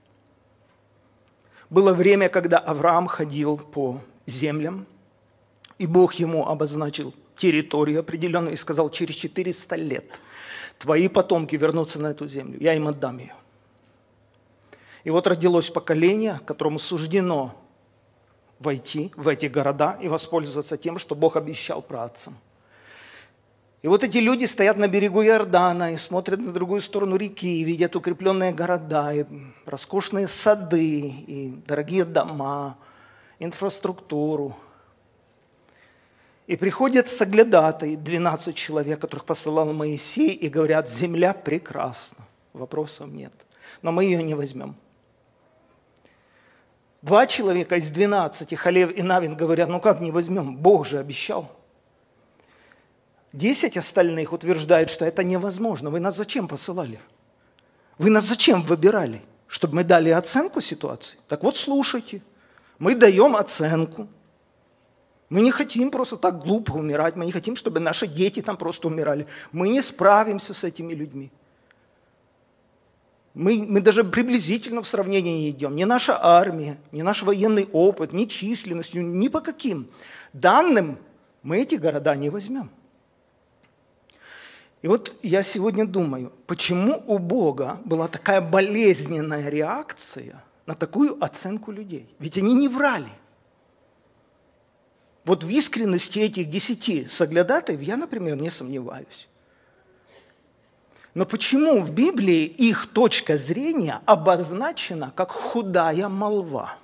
Было 1.69 1.93
время, 1.93 2.29
когда 2.29 2.59
Авраам 2.59 3.07
ходил 3.07 3.57
по 3.57 4.01
землям, 4.25 4.87
и 5.77 5.85
Бог 5.85 6.13
ему 6.13 6.47
обозначил 6.47 7.13
территорию 7.35 7.99
определенную 7.99 8.53
и 8.53 8.57
сказал, 8.57 8.89
через 8.89 9.15
400 9.15 9.75
лет 9.75 10.21
твои 10.77 11.09
потомки 11.09 11.57
вернутся 11.57 11.99
на 11.99 12.07
эту 12.07 12.27
землю, 12.29 12.57
я 12.61 12.73
им 12.75 12.87
отдам 12.87 13.17
ее. 13.17 13.35
И 15.03 15.09
вот 15.09 15.27
родилось 15.27 15.69
поколение, 15.69 16.39
которому 16.45 16.79
суждено 16.79 17.53
войти 18.59 19.11
в 19.17 19.27
эти 19.27 19.47
города 19.47 19.97
и 20.01 20.07
воспользоваться 20.07 20.77
тем, 20.77 20.97
что 20.97 21.13
Бог 21.13 21.35
обещал 21.35 21.81
праотцам. 21.81 22.37
И 23.83 23.87
вот 23.87 24.03
эти 24.03 24.17
люди 24.17 24.45
стоят 24.45 24.77
на 24.77 24.87
берегу 24.87 25.21
Иордана 25.21 25.93
и 25.93 25.97
смотрят 25.97 26.39
на 26.39 26.51
другую 26.51 26.81
сторону 26.81 27.15
реки, 27.15 27.59
и 27.59 27.63
видят 27.63 27.95
укрепленные 27.95 28.51
города, 28.51 29.13
и 29.13 29.25
роскошные 29.65 30.27
сады, 30.27 31.13
и 31.27 31.53
дорогие 31.67 32.05
дома, 32.05 32.77
инфраструктуру– 33.39 34.57
и 36.45 36.57
приходят 36.57 37.09
соглядатые, 37.09 37.95
12 37.95 38.55
человек, 38.55 38.99
которых 38.99 39.25
посылал 39.25 39.71
Моисей, 39.73 40.31
и 40.31 40.49
говорят, 40.49 40.89
земля 40.89 41.33
прекрасна, 41.33 42.25
вопросов 42.51 43.07
нет, 43.07 43.31
но 43.81 43.91
мы 43.91 44.03
ее 44.03 44.21
не 44.21 44.35
возьмем. 44.35 44.75
Два 47.01 47.27
человека 47.27 47.77
из 47.77 47.89
12, 47.89 48.55
Халев 48.55 48.95
и 48.95 49.01
Навин, 49.01 49.35
говорят, 49.35 49.69
ну 49.69 49.79
как 49.79 50.01
не 50.01 50.11
возьмем, 50.11 50.55
Бог 50.55 50.85
же 50.85 50.99
обещал. 50.99 51.49
Десять 53.33 53.77
остальных 53.77 54.31
утверждают, 54.31 54.89
что 54.89 55.05
это 55.05 55.23
невозможно. 55.23 55.89
Вы 55.89 55.99
нас 55.99 56.15
зачем 56.15 56.47
посылали? 56.47 56.99
Вы 57.97 58.09
нас 58.09 58.23
зачем 58.23 58.61
выбирали? 58.61 59.21
Чтобы 59.47 59.75
мы 59.75 59.83
дали 59.83 60.09
оценку 60.09 60.61
ситуации? 60.61 61.17
Так 61.27 61.43
вот, 61.43 61.57
слушайте. 61.57 62.21
Мы 62.79 62.95
даем 62.95 63.35
оценку– 63.35 64.07
мы 65.33 65.41
не 65.41 65.49
хотим 65.49 65.89
просто 65.89 66.15
так 66.15 66.43
глупо 66.43 66.73
умирать, 66.73 67.15
мы 67.15 67.25
не 67.25 67.31
хотим, 67.31 67.55
чтобы 67.55 67.79
наши 67.79 68.05
дети 68.05 68.39
там 68.39 68.55
просто 68.55 68.87
умирали. 68.87 69.25
Мы 69.51 69.69
не 69.69 69.81
справимся 69.81 70.53
с 70.53 70.63
этими 70.63 70.93
людьми. 70.93 71.31
Мы, 73.33 73.65
мы 73.67 73.81
даже 73.81 74.03
приблизительно 74.03 74.83
в 74.83 74.87
сравнении 74.87 75.45
не 75.45 75.49
идем. 75.49 75.75
Ни 75.75 75.85
наша 75.85 76.23
армия, 76.23 76.77
ни 76.91 77.01
наш 77.01 77.23
военный 77.23 77.67
опыт, 77.73 78.13
ни 78.13 78.25
численностью, 78.25 79.03
ни 79.03 79.27
по 79.27 79.41
каким 79.41 79.87
данным 80.33 80.99
мы 81.41 81.63
эти 81.63 81.75
города 81.75 82.15
не 82.15 82.29
возьмем. 82.29 82.69
И 84.83 84.87
вот 84.87 85.15
я 85.23 85.43
сегодня 85.43 85.87
думаю, 85.87 86.33
почему 86.45 87.01
у 87.07 87.17
Бога 87.17 87.79
была 87.85 88.09
такая 88.09 88.41
болезненная 88.41 89.47
реакция 89.47 90.43
на 90.65 90.75
такую 90.75 91.23
оценку 91.23 91.71
людей? 91.71 92.13
Ведь 92.19 92.37
они 92.37 92.53
не 92.53 92.67
врали. 92.67 93.09
Вот 95.23 95.45
в 95.45 95.49
искренности 95.49 96.19
этих 96.19 96.49
десяти 96.49 97.05
соглядатаев 97.05 97.79
я, 97.79 97.95
например, 97.95 98.35
не 98.35 98.49
сомневаюсь. 98.49 99.29
Но 101.13 101.25
почему 101.25 101.79
в 101.79 101.91
Библии 101.91 102.43
их 102.43 102.87
точка 102.87 103.37
зрения 103.37 104.01
обозначена 104.05 105.13
как 105.15 105.31
худая 105.31 106.09
молва? 106.09 106.75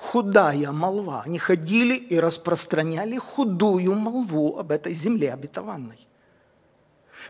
Худая 0.00 0.72
молва. 0.72 1.22
Они 1.26 1.38
ходили 1.38 1.94
и 1.94 2.18
распространяли 2.18 3.18
худую 3.18 3.94
молву 3.94 4.58
об 4.58 4.72
этой 4.72 4.94
земле 4.94 5.34
обетованной. 5.34 6.08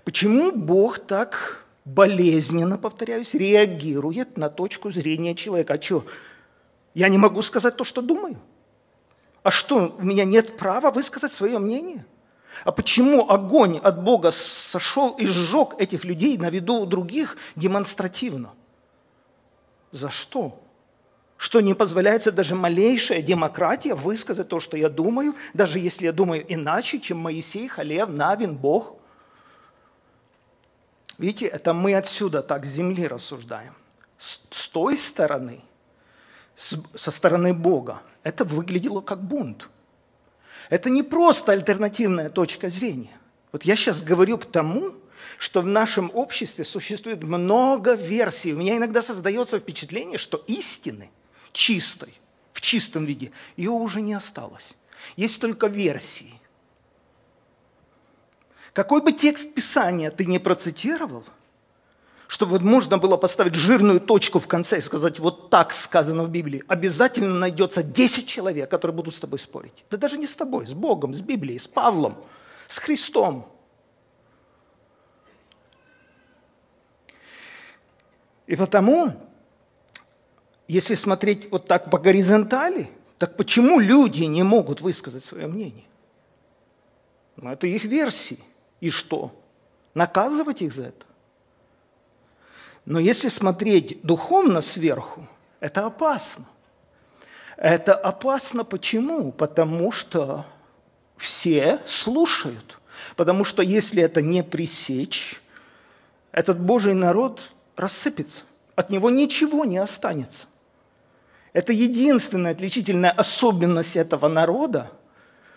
Почему 0.04 0.52
Бог 0.52 1.00
так 1.00 1.66
болезненно, 1.84 2.78
повторяюсь, 2.78 3.34
реагирует 3.34 4.38
на 4.38 4.48
точку 4.48 4.92
зрения 4.92 5.34
человека? 5.34 5.74
А 5.74 5.82
что, 5.82 6.04
я 6.94 7.08
не 7.08 7.18
могу 7.18 7.42
сказать 7.42 7.76
то, 7.76 7.82
что 7.82 8.02
думаю? 8.02 8.38
А 9.42 9.50
что, 9.50 9.96
у 9.98 10.02
меня 10.04 10.24
нет 10.24 10.56
права 10.56 10.92
высказать 10.92 11.32
свое 11.32 11.58
мнение? 11.58 12.06
А 12.62 12.70
почему 12.70 13.28
огонь 13.28 13.78
от 13.78 14.00
Бога 14.00 14.30
сошел 14.30 15.16
и 15.18 15.26
сжег 15.26 15.74
этих 15.78 16.04
людей 16.04 16.38
на 16.38 16.50
виду 16.50 16.76
у 16.76 16.86
других 16.86 17.36
демонстративно? 17.56 18.54
За 19.90 20.08
что? 20.08 20.56
Что 21.40 21.62
не 21.62 21.73
позволяется 21.73 22.32
даже 22.32 22.54
малейшая 22.54 23.23
демократия 23.23 23.94
высказать 23.94 24.49
то, 24.49 24.61
что 24.61 24.76
я 24.76 24.90
думаю, 24.90 25.35
даже 25.54 25.78
если 25.78 26.04
я 26.04 26.12
думаю 26.12 26.44
иначе, 26.47 27.00
чем 27.00 27.16
Моисей, 27.16 27.66
Халев, 27.66 28.11
Навин, 28.11 28.54
Бог? 28.54 28.99
Видите, 31.16 31.47
это 31.47 31.73
мы 31.73 31.94
отсюда 31.94 32.42
так 32.42 32.66
с 32.66 32.68
земли 32.68 33.06
рассуждаем. 33.06 33.75
С, 34.18 34.38
с 34.50 34.68
той 34.68 34.99
стороны, 34.99 35.62
с, 36.59 36.76
со 36.94 37.11
стороны 37.11 37.54
Бога, 37.54 38.02
это 38.23 38.44
выглядело 38.44 39.00
как 39.00 39.23
бунт. 39.23 39.70
Это 40.68 40.90
не 40.90 41.02
просто 41.02 41.52
альтернативная 41.52 42.28
точка 42.28 42.68
зрения. 42.68 43.18
Вот 43.50 43.62
я 43.62 43.76
сейчас 43.76 44.02
говорю 44.02 44.37
к 44.37 44.44
тому, 44.44 44.92
что 45.38 45.62
в 45.62 45.66
нашем 45.66 46.11
обществе 46.12 46.66
существует 46.66 47.23
много 47.23 47.94
версий. 47.94 48.52
У 48.52 48.59
меня 48.59 48.76
иногда 48.76 49.00
создается 49.00 49.59
впечатление, 49.59 50.18
что 50.18 50.44
истины 50.47 51.11
чистой, 51.52 52.14
в 52.52 52.61
чистом 52.61 53.04
виде, 53.04 53.33
ее 53.57 53.71
уже 53.71 54.00
не 54.00 54.14
осталось. 54.14 54.75
Есть 55.16 55.40
только 55.40 55.66
версии. 55.66 56.35
Какой 58.73 59.02
бы 59.02 59.12
текст 59.12 59.52
Писания 59.54 60.11
ты 60.11 60.26
не 60.26 60.38
процитировал– 60.38 61.25
чтобы 62.30 62.61
можно 62.61 62.97
было 62.97 63.16
поставить 63.16 63.57
жирную 63.57 63.99
точку 63.99 64.38
в 64.38 64.47
конце 64.47 64.78
и 64.78 64.80
сказать, 64.80 65.19
вот 65.19 65.50
так 65.50 65.73
сказано 65.73 66.23
в 66.23 66.30
Библии, 66.30 66.62
обязательно 66.69 67.35
найдется 67.35 67.83
10 67.83 68.28
человек, 68.28 68.71
которые 68.71 68.95
будут 68.95 69.16
с 69.16 69.19
тобой 69.19 69.40
спорить. 69.40 69.85
Да 69.90 69.97
даже 69.97 70.16
не 70.16 70.28
с 70.28 70.37
тобой, 70.37 70.64
с 70.64 70.73
Богом, 70.73 71.12
с 71.12 71.21
Библией, 71.21 71.59
с 71.59 71.66
Павлом, 71.66 72.25
с 72.69 72.78
Христом. 72.78 73.52
И 78.47 78.54
потому, 78.54 79.13
если 80.71 80.95
смотреть 80.95 81.50
вот 81.50 81.67
так 81.67 81.91
по 81.91 81.99
горизонтали, 81.99 82.91
так 83.19 83.37
почему 83.37 83.80
люди 83.80 84.23
не 84.23 84.45
могут 84.45 84.80
высказать 84.80 85.25
свое 85.25 85.49
мнение? 85.49 85.85
Ну, 87.35 87.50
это 87.50 87.67
их 87.67 87.83
версии. 87.83 88.39
И 88.80 88.91
что? 88.91 89.33
Наказывать 89.95 90.63
их 90.63 90.73
за 90.73 90.85
это? 90.85 91.06
Но 92.85 93.00
если 93.00 93.26
смотреть 93.26 94.00
духовно 94.02 94.61
сверху, 94.61 95.26
это 95.59 95.87
опасно. 95.87 96.47
Это 97.56 97.95
опасно 97.95 98.63
почему? 98.63 99.33
Потому 99.33 99.91
что 99.91 100.47
все 101.17 101.80
слушают. 101.85 102.78
Потому 103.17 103.45
что 103.45 103.65
если 103.65 104.04
это 104.04 104.23
не 104.23 104.45
пресечь, 104.45 105.43
этот 106.30 106.61
Божий 106.61 106.95
народ 106.95 107.50
рассыпется. 107.75 108.45
От 108.76 108.89
него 108.91 109.11
ничего 109.11 109.65
не 109.65 109.78
останется. 109.78 110.47
Это 111.52 111.73
единственная 111.73 112.52
отличительная 112.52 113.10
особенность 113.10 113.97
этого 113.97 114.28
народа, 114.28 114.91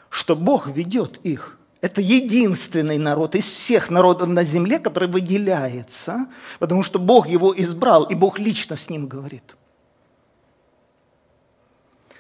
что 0.09 0.35
Бог 0.35 0.67
ведет 0.67 1.17
их– 1.23 1.57
это 1.83 1.99
единственный 1.99 2.97
народ 2.97 3.35
из 3.35 3.45
всех 3.45 3.89
народов 3.89 4.29
на 4.29 4.45
земле, 4.45 4.79
который 4.79 5.09
выделяется, 5.09 6.27
потому 6.59 6.81
что 6.81 6.97
Бог 6.97 7.27
его 7.27 7.53
избрал, 7.59 8.05
и 8.05 8.15
Бог 8.15 8.39
лично 8.39 8.77
с 8.77 8.89
ним 8.89 9.05
говорит. 9.05 9.57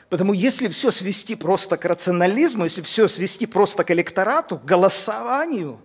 Потому 0.09 0.33
если 0.33 0.67
все 0.67 0.91
свести 0.91 1.35
просто 1.35 1.77
к 1.77 1.85
рационализму, 1.85 2.65
если 2.65 2.81
все 2.81 3.07
свести 3.07 3.45
просто 3.45 3.85
к 3.85 3.91
электорату, 3.91 4.59
к 4.59 4.65
голосованию, 4.65 5.79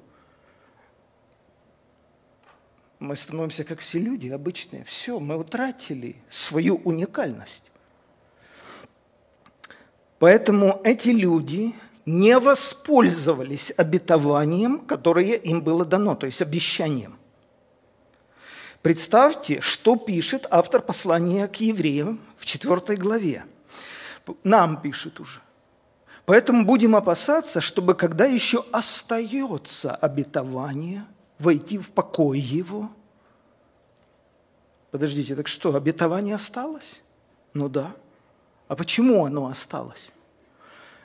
мы 2.99 3.15
становимся 3.15 3.63
как 3.63 3.79
все 3.79 4.01
люди 4.01 4.27
обычные. 4.27 4.83
Все, 4.83 5.21
мы 5.21 5.39
утратили 5.39 6.17
свою 6.29 6.79
уникальность. 6.79 7.63
Поэтому 10.19 10.81
эти 10.85 11.09
люди– 11.11 11.75
не 12.09 12.39
воспользовались 12.39 13.71
обетованием, 13.77 14.81
которое 14.81 15.35
им 15.35 15.61
было 15.61 15.85
дано, 15.85 16.15
то 16.15 16.25
есть 16.25 16.41
обещанием. 16.41 17.19
Представьте, 18.81 19.61
что 19.61 19.97
пишет 19.97 20.47
автор 20.51 20.81
послания 20.81 21.47
к 21.49 21.57
евреям 21.57 22.19
в 22.39 22.47
4 22.47 22.97
главе. 22.97 23.45
Нам 24.43 24.81
пишет 24.81 25.21
уже. 25.21 25.41
Поэтому 26.25 26.65
будем 26.65 26.97
опасаться, 26.97 27.61
чтобы 27.61 27.95
когда 27.95 28.25
еще 28.25 28.65
остается 28.73 29.95
обетование, 29.95 31.05
войти 31.39 31.77
в 31.77 31.91
покой 31.93 32.41
его. 32.41 32.91
Подождите, 34.91 35.37
так 35.37 35.47
что, 35.47 35.75
обетование 35.75 36.37
осталось? 36.37 37.03
Ну 37.53 37.69
да. 37.69 37.95
А 38.69 38.77
почему 38.77 39.25
оно 39.25 39.47
осталось? 39.47 40.13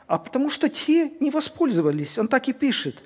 а 0.08 0.20
потому 0.20 0.50
что 0.50 0.70
те 0.70 1.12
не 1.20 1.32
воспользовались. 1.32 2.18
Он 2.18 2.28
так 2.28 2.48
и 2.48 2.54
пишет. 2.54 3.02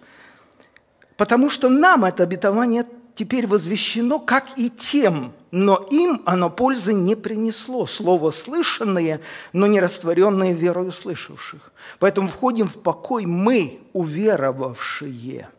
Потому 1.15 1.49
что 1.49 1.69
нам 1.69 2.05
это 2.05 2.23
обетование 2.23 2.85
теперь 3.15 3.47
возвещено, 3.47 4.19
как 4.19 4.45
и 4.57 4.69
тем, 4.69 5.33
но 5.49 5.87
им 5.89 6.21
оно 6.25 6.49
пользы 6.49 6.93
не 6.93 7.15
принесло. 7.15 7.87
Слово 7.87 8.31
слышанное, 8.31 9.21
но 9.53 9.67
не 9.67 9.79
растворенное 9.79 10.53
верою 10.53 10.91
слышавших. 10.91 11.71
Поэтому 11.99 12.29
входим 12.29 12.67
в 12.67 12.81
покой 12.81 13.25
мы, 13.25 13.79
уверовавшие. 13.93 15.49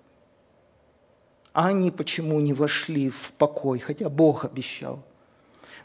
А 1.52 1.68
они 1.68 1.90
почему 1.90 2.38
не 2.40 2.52
вошли 2.52 3.10
в 3.10 3.32
покой, 3.38 3.80
хотя 3.80 4.08
Бог 4.08 4.44
обещал? 4.44 5.02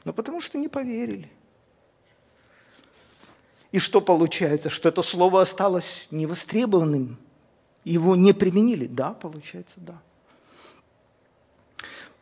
Ну, 0.03 0.13
потому 0.13 0.41
что 0.41 0.57
не 0.57 0.67
поверили– 0.67 1.31
и 3.73 3.79
что 3.79 4.01
получается? 4.01 4.69
Что 4.69 4.89
это 4.89 5.01
слово 5.01 5.41
осталось 5.41 6.07
невостребованным? 6.11 7.17
Его 7.83 8.15
не 8.15 8.31
применили? 8.31 8.85
Да, 8.85 9.15
получается, 9.15 9.77
да. 9.77 9.99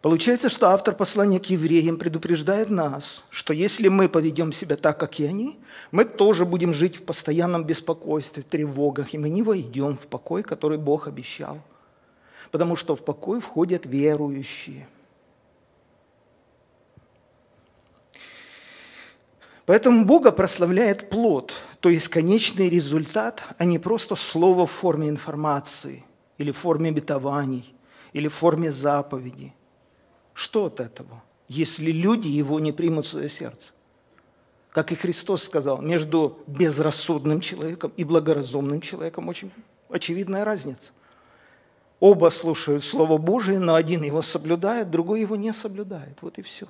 Получается, 0.02 0.50
что 0.50 0.70
автор 0.70 0.96
послания 0.96 1.42
к 1.42 1.48
евреям 1.48 1.98
предупреждает 1.98 2.70
нас, 2.70 3.26
что 3.30 3.54
если 3.54 3.90
мы 3.90 4.08
поведем 4.08 4.54
себя 4.54 4.78
так, 4.78 4.98
как 4.98 5.20
и 5.20 5.26
они, 5.26 5.60
мы 5.92 6.06
тоже 6.06 6.46
будем 6.46 6.74
жить 6.74 6.96
в 6.96 7.04
постоянном 7.04 7.66
беспокойстве, 7.66 8.44
тревогах, 8.44 9.14
и 9.14 9.18
мы 9.18 9.30
не 9.30 9.44
войдем 9.44 9.98
в 9.98 10.08
покой, 10.08 10.44
который 10.44 10.78
Бог 10.78 11.10
обещал. 11.10 11.60
Потому 12.52 12.78
что 12.78 12.96
в 12.96 13.04
покой 13.04 13.42
входят 13.42 13.86
верующие– 13.86 14.88
Поэтому 19.66 20.06
Бога 20.06 20.32
прославляет 20.32 21.10
плод, 21.10 21.54
то 21.80 21.90
есть 21.90 22.08
конечный 22.08 22.70
результат, 22.70 23.44
а 23.58 23.66
не 23.66 23.80
просто 23.80 24.16
слово 24.16 24.66
в 24.66 24.72
форме 24.72 25.10
информации 25.10 26.04
или 26.38 26.52
в 26.52 26.58
форме 26.58 26.90
обетований, 26.90 27.74
или 28.14 28.28
в 28.28 28.34
форме 28.34 28.72
заповеди. 28.72 29.54
Что 30.34 30.66
от 30.66 30.80
этого, 30.80 31.22
если 31.48 31.92
люди 31.92 32.28
его 32.28 32.60
не 32.60 32.72
примут 32.72 33.06
в 33.06 33.10
свое 33.10 33.30
сердце? 33.30 33.74
Как 34.72 34.92
и 34.92 34.96
Христос 34.96 35.44
сказал, 35.44 35.82
между 35.82 36.40
безрассудным 36.48 37.42
человеком 37.42 37.92
и 37.98 38.04
благоразумным 38.04 38.82
человеком 38.82 39.28
очень 39.28 39.52
очевидная 39.90 40.46
разница. 40.46 40.92
Оба 42.00 42.32
слушают 42.32 42.84
Слово 42.84 43.18
Божие, 43.20 43.60
но 43.60 43.76
один 43.76 44.02
его 44.02 44.24
соблюдает, 44.24 44.90
другой 44.90 45.22
его 45.22 45.36
не 45.36 45.54
соблюдает. 45.54 46.18
Вот 46.22 46.40
и 46.40 46.42
все. 46.42 46.68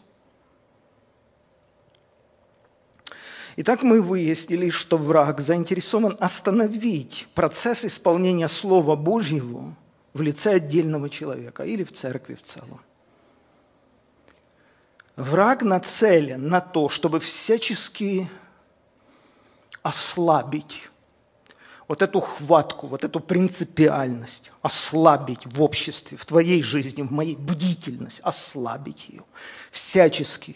Итак, 3.57 3.83
мы 3.83 4.01
выяснили, 4.01 4.69
что 4.69 4.97
враг 4.97 5.41
заинтересован 5.41 6.15
остановить 6.19 7.27
процесс 7.33 7.83
исполнения 7.83 8.47
Слова 8.47 8.95
Божьего 8.95 9.75
в 10.13 10.21
лице 10.21 10.55
отдельного 10.55 11.09
человека 11.09 11.63
или 11.63 11.83
в 11.83 11.91
церкви 11.91 12.35
в 12.35 12.43
целом. 12.43 12.81
Враг 15.15 15.63
нацелен 15.63 16.47
на 16.47 16.61
то, 16.61 16.87
чтобы 16.87 17.19
всячески 17.19 18.29
ослабить 19.83 20.89
вот 21.87 22.01
эту 22.01 22.21
хватку, 22.21 22.87
вот 22.87 23.03
эту 23.03 23.19
принципиальность, 23.19 24.51
ослабить 24.61 25.45
в 25.45 25.61
обществе, 25.61 26.17
в 26.17 26.25
твоей 26.25 26.63
жизни, 26.63 27.01
в 27.01 27.11
моей 27.11 27.35
бдительность, 27.35 28.21
ослабить 28.21 29.09
ее 29.09 29.23
всячески. 29.71 30.55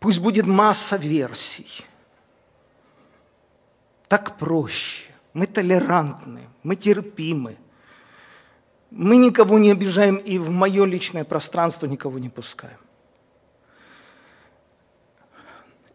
Пусть 0.00 0.20
будет 0.20 0.46
масса 0.46 0.96
версий. 0.96 1.84
Так 4.08 4.38
проще. 4.38 5.10
Мы 5.32 5.46
толерантны, 5.46 6.48
мы 6.64 6.74
терпимы. 6.74 7.56
Мы 8.90 9.16
никого 9.16 9.58
не 9.58 9.70
обижаем 9.70 10.16
и 10.16 10.38
в 10.38 10.50
мое 10.50 10.84
личное 10.84 11.22
пространство 11.22 11.86
никого 11.86 12.18
не 12.18 12.28
пускаем. 12.28 12.78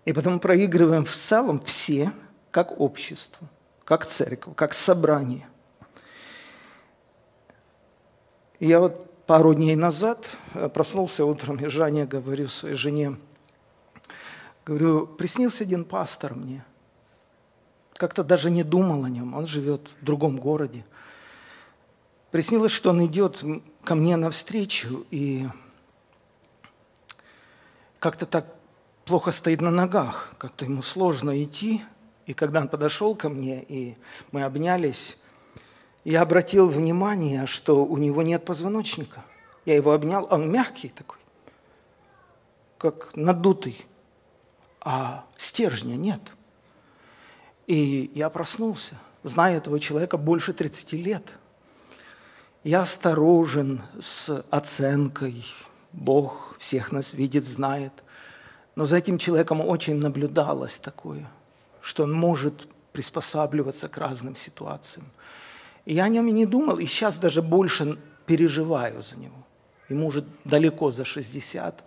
И 0.06 0.14
потом 0.14 0.40
проигрываем 0.40 1.04
в 1.04 1.12
целом 1.12 1.60
все– 1.60 2.14
как 2.56 2.80
общество, 2.80 3.50
как 3.84 4.06
церковь, 4.06 4.56
как 4.56 4.74
собрание. 4.74 5.46
Я 8.62 8.80
вот 8.80 9.26
пару 9.26 9.54
дней 9.54 9.76
назад 9.76 10.26
проснулся 10.74 11.26
утром, 11.26 11.58
и 11.58 11.68
Жанне 11.68 12.06
говорю 12.06 12.48
своей 12.48 12.76
жене, 12.76 13.18
говорю, 14.66 15.08
приснился 15.08 15.64
один 15.64 15.86
пастор 15.86 16.36
мне. 16.36 16.66
Как-то 17.94 18.24
даже 18.24 18.52
не 18.52 18.64
думал 18.64 19.06
о 19.06 19.10
нем, 19.10 19.34
он 19.34 19.46
живет 19.46 19.94
в 20.02 20.04
другом 20.04 20.38
городе. 20.38 20.86
Приснилось, 22.32 22.72
что 22.72 22.90
он 22.90 23.06
идет 23.06 23.44
ко 23.84 23.96
мне 23.96 24.18
навстречу 24.18 25.06
и 25.12 25.48
как-то 28.00 28.26
так 28.26 28.46
плохо 29.06 29.32
стоит 29.32 29.62
на 29.62 29.72
ногах, 29.72 30.34
как-то 30.38 30.66
ему 30.66 30.82
сложно 30.82 31.42
идти– 31.42 31.84
и 32.26 32.34
когда 32.34 32.62
он 32.62 32.68
подошел 32.68 33.16
ко 33.16 33.30
мне, 33.30 33.64
и 33.64 33.96
мы 34.32 34.44
обнялись, 34.44 35.18
я 36.04 36.22
обратил 36.22 36.70
внимание, 36.70 37.46
что 37.46 37.86
у 37.86 37.98
него 37.98 38.24
нет 38.24 38.46
позвоночника. 38.46 39.24
Я 39.66 39.76
его 39.76 39.92
обнял, 39.94 40.28
он 40.30 40.52
мягкий 40.52 40.90
такой, 40.90 41.20
как 42.78 43.16
надутый, 43.16 43.86
а 44.86 45.26
стержня 45.36 45.96
нет. 45.96 46.22
И 47.68 48.10
я 48.16 48.30
проснулся, 48.30 48.96
зная 49.24 49.58
этого 49.58 49.78
человека 49.80 50.16
больше 50.16 50.54
30 50.54 50.94
лет. 50.94 51.34
Я 52.64 52.84
осторожен 52.84 53.82
с 54.00 54.46
оценкой, 54.50 55.46
Бог 55.92 56.56
всех 56.60 56.94
нас 56.94 57.12
видит, 57.14 57.46
знает. 57.46 57.92
Но 58.76 58.86
за 58.86 58.98
этим 58.98 59.18
человеком 59.18 59.60
очень 59.60 59.96
наблюдалось 59.96 60.78
такое– 60.78 61.30
что 61.86 62.04
он 62.04 62.14
может 62.14 62.68
приспосабливаться 62.94 63.88
к 63.88 64.00
разным 64.00 64.36
ситуациям. 64.36 65.06
И 65.86 65.94
я 65.94 66.06
о 66.06 66.10
нем 66.10 66.28
и 66.28 66.32
не 66.32 66.48
думал, 66.48 66.80
и 66.80 66.88
сейчас 66.88 67.20
даже 67.20 67.44
больше 67.44 68.00
переживаю 68.26 69.04
за 69.04 69.16
него. 69.18 69.38
Ему 69.88 70.08
уже 70.08 70.26
далеко 70.46 70.90
за 70.90 71.06
60. 71.06 71.84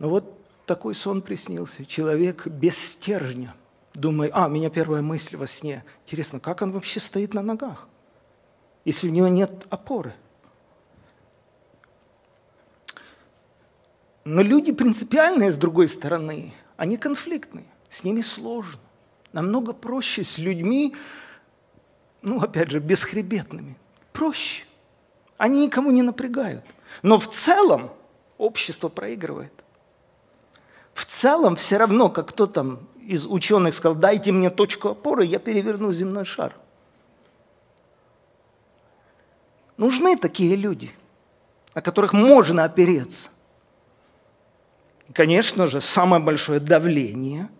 Но 0.00 0.08
вот 0.08 0.35
такой 0.66 0.94
сон 0.94 1.22
приснился. 1.22 1.86
Человек 1.86 2.46
без 2.46 2.76
стержня. 2.76 3.54
Думаю, 3.94 4.30
а, 4.34 4.46
у 4.46 4.50
меня 4.50 4.68
первая 4.68 5.00
мысль 5.00 5.36
во 5.36 5.46
сне. 5.46 5.84
Интересно, 6.04 6.38
как 6.38 6.60
он 6.60 6.72
вообще 6.72 7.00
стоит 7.00 7.32
на 7.32 7.40
ногах, 7.40 7.88
если 8.84 9.08
у 9.08 9.12
него 9.12 9.28
нет 9.28 9.66
опоры? 9.70 10.14
Но 14.24 14.42
люди 14.42 14.72
принципиальные, 14.72 15.52
с 15.52 15.56
другой 15.56 15.88
стороны, 15.88 16.52
они 16.76 16.96
конфликтные, 16.96 17.66
с 17.88 18.04
ними 18.04 18.20
сложно. 18.20 18.80
Намного 19.32 19.72
проще 19.72 20.24
с 20.24 20.36
людьми, 20.36 20.94
ну, 22.22 22.40
опять 22.40 22.70
же, 22.70 22.80
бесхребетными. 22.80 23.76
Проще. 24.12 24.64
Они 25.38 25.64
никому 25.64 25.90
не 25.90 26.02
напрягают. 26.02 26.64
Но 27.02 27.18
в 27.18 27.28
целом 27.28 27.92
общество 28.36 28.88
проигрывает. 28.88 29.52
В 30.96 31.04
целом 31.04 31.56
все 31.56 31.76
равно, 31.76 32.08
как 32.08 32.30
кто 32.30 32.46
там 32.46 32.88
из 33.06 33.26
ученых 33.26 33.74
сказал, 33.74 33.96
дайте 33.96 34.32
мне 34.32 34.48
точку 34.48 34.88
опоры, 34.88 35.26
я 35.26 35.38
переверну 35.38 35.92
земной 35.92 36.24
шар. 36.24 36.56
Нужны 39.76 40.16
такие 40.16 40.56
люди, 40.56 40.90
на 41.74 41.82
которых 41.82 42.14
можно 42.14 42.64
опереться. 42.64 43.28
И, 45.06 45.12
конечно 45.12 45.66
же, 45.66 45.82
самое 45.82 46.22
большое 46.22 46.60
давление 46.60 47.50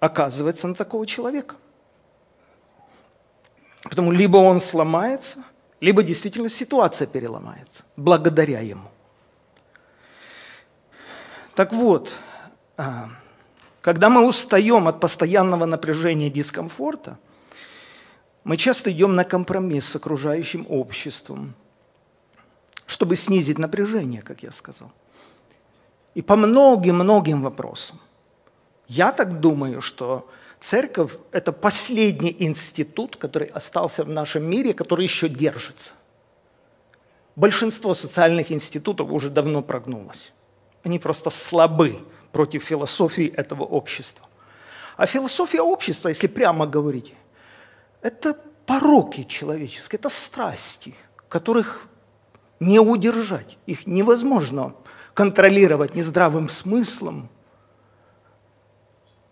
оказывается 0.00 0.66
на 0.66 0.74
такого 0.74 1.06
человека. 1.06 1.56
Потому 3.82 4.12
либо 4.12 4.38
он 4.38 4.62
сломается, 4.62 5.44
либо 5.80 6.02
действительно 6.02 6.48
ситуация 6.48 7.06
переломается 7.06 7.84
благодаря 7.96 8.60
ему. 8.60 8.93
Так 11.54 11.72
вот, 11.72 12.12
а, 12.76 13.10
когда 13.80 14.10
мы 14.10 14.26
устаем 14.26 14.88
от 14.88 14.98
постоянного 14.98 15.66
напряжения 15.66 16.26
и 16.26 16.30
дискомфорта, 16.30 17.18
мы 18.42 18.56
часто 18.56 18.90
идем 18.90 19.14
на 19.14 19.24
компромисс 19.24 19.86
с 19.86 19.96
окружающим 19.96 20.66
обществом, 20.68 21.54
чтобы 22.86 23.16
снизить 23.16 23.58
напряжение, 23.58 24.20
как 24.20 24.42
я 24.42 24.52
сказал. 24.52 24.90
И 26.14 26.22
по 26.22 26.36
многим-многим 26.36 27.42
вопросам. 27.42 27.98
Я 28.86 29.12
так 29.12 29.40
думаю, 29.40 29.80
что 29.80 30.28
церковь– 30.60 31.12
это 31.32 31.52
последний 31.52 32.36
институт, 32.38 33.16
который 33.16 33.46
остался 33.48 34.04
в 34.04 34.08
нашем 34.08 34.44
мире, 34.44 34.74
который 34.74 35.04
еще 35.04 35.28
держится. 35.28 35.92
Большинство 37.36 37.94
социальных 37.94 38.52
институтов 38.52 39.10
уже 39.10 39.30
давно 39.30 39.62
прогнулось. 39.62 40.32
Они 40.84 40.98
просто 40.98 41.30
слабы 41.30 42.04
против 42.30 42.64
философии 42.64 43.26
этого 43.26 43.64
общества. 43.64 44.26
А 44.96 45.06
философия 45.06 45.60
общества, 45.60 46.08
если 46.08 46.28
прямо 46.28 46.66
говорить, 46.66 47.14
это 48.02 48.38
пороки 48.66 49.24
человеческие, 49.24 49.98
это 49.98 50.10
страсти, 50.10 50.94
которых 51.28 51.88
не 52.60 52.78
удержать, 52.78 53.58
их 53.66 53.86
невозможно 53.86 54.74
контролировать 55.14 55.94
ни 55.94 56.00
здравым 56.00 56.48
смыслом, 56.48 57.28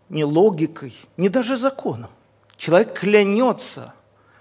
ни 0.09 0.23
логикой, 0.23 0.97
ни 1.17 1.29
даже 1.29 1.57
законом. 1.57 2.11
Человек 2.57 2.99
клянется, 2.99 3.95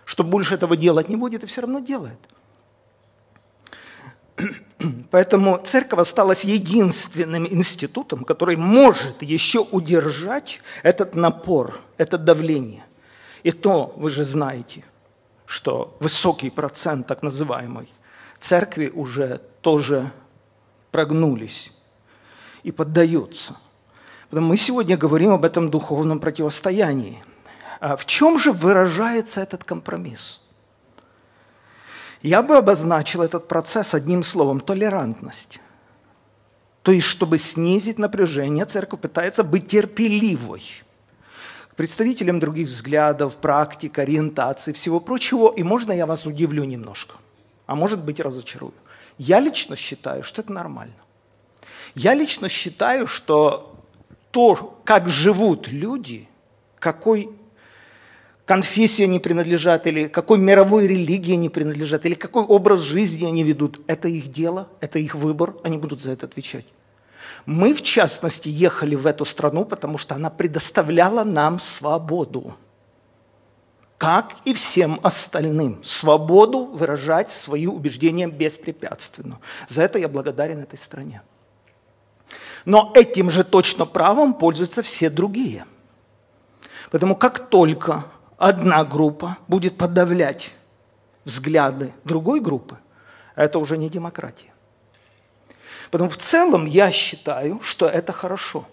что 0.05 0.23
больше 0.23 0.55
этого 0.55 0.77
делать 0.77 1.09
не 1.09 1.15
будет, 1.15 1.43
и 1.43 1.47
все 1.47 1.61
равно 1.61 1.79
делает. 1.79 2.19
Поэтому 5.11 5.59
церковь 5.63 5.99
осталась 5.99 6.43
единственным 6.43 7.45
институтом, 7.47 8.23
который 8.23 8.55
может 8.55 9.21
еще 9.21 9.59
удержать 9.59 10.61
этот 10.83 11.15
напор, 11.15 11.81
это 11.97 12.17
давление. 12.17 12.83
И 13.43 13.51
то 13.51 13.93
вы 13.95 14.09
же 14.09 14.23
знаете, 14.23 14.83
что 15.45 15.97
высокий 15.99 16.49
процент 16.49 17.07
так 17.07 17.23
называемой 17.23 17.89
церкви 18.39 18.91
уже 18.93 19.41
тоже 19.61 20.11
прогнулись 20.91 21.71
и 22.63 22.71
поддаются– 22.71 23.55
мы 24.39 24.55
сегодня 24.55 24.95
говорим 24.95 25.31
об 25.31 25.43
этом 25.43 25.69
духовном 25.69 26.19
противостоянии. 26.19 27.21
А 27.81 27.97
в 27.97 28.05
чем 28.05 28.39
же 28.39 28.53
выражается 28.53 29.41
этот 29.41 29.63
компромисс? 29.65 30.40
Я 32.21 32.43
бы 32.43 32.57
обозначил 32.57 33.23
этот 33.23 33.47
процесс 33.47 33.93
одним 33.93 34.23
словом– 34.23 34.59
толерантность. 34.61 35.59
То 36.83 36.91
есть, 36.91 37.07
чтобы 37.07 37.37
снизить 37.37 37.99
напряжение, 37.99 38.65
церковь 38.65 39.01
пытается 39.01 39.43
быть 39.43 39.67
терпеливой 39.67 40.63
к 41.69 41.75
представителям 41.75 42.39
других 42.39 42.67
взглядов, 42.67 43.35
практик, 43.37 43.97
ориентаций, 43.97 44.73
всего 44.73 44.99
прочего. 44.99 45.53
И 45.55 45.63
можно 45.63 45.91
я 45.91 46.05
вас 46.05 46.25
удивлю 46.25 46.63
немножко, 46.63 47.15
а 47.65 47.75
может 47.75 48.03
быть 48.03 48.19
разочарую. 48.19 48.73
Я 49.17 49.39
лично 49.39 49.75
считаю, 49.75 50.23
что 50.23 50.41
это 50.41 50.51
нормально. 50.51 50.95
Я 51.95 52.13
лично 52.13 52.49
считаю, 52.49 53.07
что 53.07 53.75
то, 54.31 54.79
как 54.85 55.09
живут 55.09 55.67
люди, 55.67 56.27
какой, 56.79 57.29
конфессии 58.45 59.03
они 59.03 59.19
принадлежат, 59.19 59.87
или 59.87 60.07
какой 60.07 60.37
мировой 60.37 60.87
религии 60.87 61.33
они 61.33 61.49
принадлежат, 61.49 62.05
или 62.05 62.13
какой 62.13 62.43
образ 62.43 62.79
жизни 62.81 63.25
они 63.25 63.43
ведут. 63.43 63.81
Это 63.87 64.07
их 64.07 64.31
дело, 64.31 64.67
это 64.79 64.99
их 64.99 65.15
выбор, 65.15 65.55
они 65.63 65.77
будут 65.77 66.01
за 66.01 66.11
это 66.11 66.25
отвечать. 66.25 66.65
Мы, 67.45 67.73
в 67.73 67.81
частности, 67.81 68.49
ехали 68.49 68.95
в 68.95 69.07
эту 69.07 69.25
страну, 69.25 69.65
потому 69.65 69.97
что 69.97 70.15
она 70.15 70.29
предоставляла 70.29 71.23
нам 71.23 71.59
свободу, 71.59 72.55
как 73.97 74.35
и 74.45 74.53
всем 74.53 74.99
остальным. 75.03 75.83
Свободу 75.83 76.65
выражать 76.65 77.31
свои 77.31 77.67
убеждения 77.67 78.27
беспрепятственно. 78.27 79.39
За 79.67 79.83
это 79.83 79.99
я 79.99 80.07
благодарен 80.07 80.59
этой 80.59 80.77
стране. 80.77 81.21
Но 82.65 82.91
этим 82.93 83.29
же 83.29 83.43
точно 83.43 83.85
правом 83.85 84.33
пользуются 84.33 84.83
все 84.83 85.09
другие. 85.09 85.65
Поэтому 86.91 87.15
как 87.15 87.49
только 87.49 88.05
одна 88.41 88.83
группа 88.83 89.37
будет 89.47 89.77
подавлять 89.77 90.51
взгляды 91.25 91.93
другой 92.03 92.39
группы, 92.39 92.77
это 93.35 93.59
уже 93.59 93.77
не 93.77 93.87
демократия. 93.87 94.51
Поэтому 95.91 96.09
в 96.09 96.17
целом 96.17 96.65
я 96.65 96.91
считаю, 96.91 97.61
что 97.61 97.87
это 97.87 98.11
хорошо. 98.11 98.65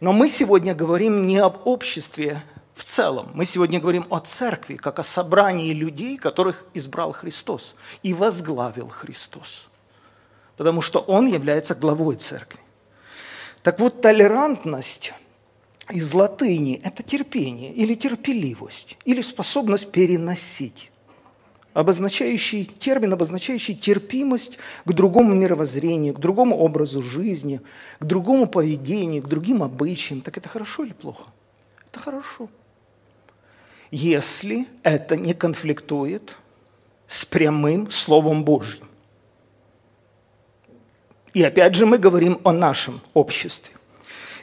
Но 0.00 0.12
мы 0.12 0.28
сегодня 0.28 0.74
говорим 0.74 1.24
не 1.24 1.38
об 1.38 1.68
обществе 1.68 2.42
в 2.74 2.82
целом. 2.82 3.30
Мы 3.32 3.44
сегодня 3.44 3.78
говорим 3.78 4.06
о 4.10 4.18
церкви, 4.18 4.74
как 4.74 4.98
о 4.98 5.04
собрании 5.04 5.72
людей, 5.72 6.18
которых 6.18 6.64
избрал 6.74 7.12
Христос 7.12 7.76
и 8.02 8.12
возглавил 8.12 8.88
Христос. 8.88 9.68
Потому 10.56 10.82
что 10.82 10.98
Он 10.98 11.28
является 11.28 11.76
главой 11.76 12.16
церкви. 12.16 12.58
Так 13.62 13.78
вот, 13.78 14.00
толерантность 14.02 15.12
из 15.90 16.12
латыни– 16.12 16.80
это 16.84 17.02
терпение 17.02 17.72
или 17.72 17.94
терпеливость, 17.94 18.96
или 19.04 19.20
способность 19.22 19.90
переносить 19.90 20.90
обозначающий, 21.78 22.64
термин, 22.64 23.12
обозначающий 23.12 23.72
терпимость 23.72 24.58
к 24.84 24.92
другому 24.92 25.32
мировоззрению, 25.34 26.12
к 26.12 26.18
другому 26.18 26.56
образу 26.56 27.02
жизни, 27.02 27.60
к 28.00 28.04
другому 28.04 28.48
поведению, 28.48 29.22
к 29.22 29.28
другим 29.28 29.62
обычаям. 29.62 30.20
Так 30.20 30.36
это 30.36 30.48
хорошо 30.48 30.82
или 30.82 30.92
плохо? 30.92 31.24
Это 31.88 32.00
хорошо. 32.00 32.48
Если 33.92 34.66
это 34.82 35.16
не 35.16 35.34
конфликтует 35.34 36.36
с 37.06 37.24
прямым 37.24 37.92
Словом 37.92 38.42
Божьим. 38.42 38.88
И 41.32 41.44
опять 41.44 41.76
же 41.76 41.86
мы 41.86 41.98
говорим 41.98 42.40
о 42.42 42.52
нашем 42.52 43.00
обществе. 43.14 43.77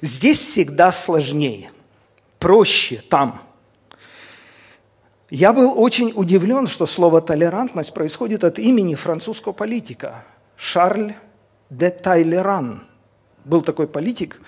Здесь 0.01 0.39
всегда 0.39 0.91
сложнее, 0.91 1.71
проще 2.39 3.01
там– 3.09 3.41
я 5.31 5.53
был 5.53 5.81
очень 5.81 6.13
удивлен, 6.15 6.67
что 6.67 6.85
слово 6.85 7.19
«толерантность» 7.19 7.93
происходит 7.95 8.43
от 8.43 8.59
имени 8.59 8.93
французского 8.93 9.53
политика 9.53 10.23
Шарль 10.55 11.13
де 11.71 11.89
Тайлеран. 11.89 12.83
Был 13.43 13.61
такой 13.61 13.87
политик, 13.87 14.39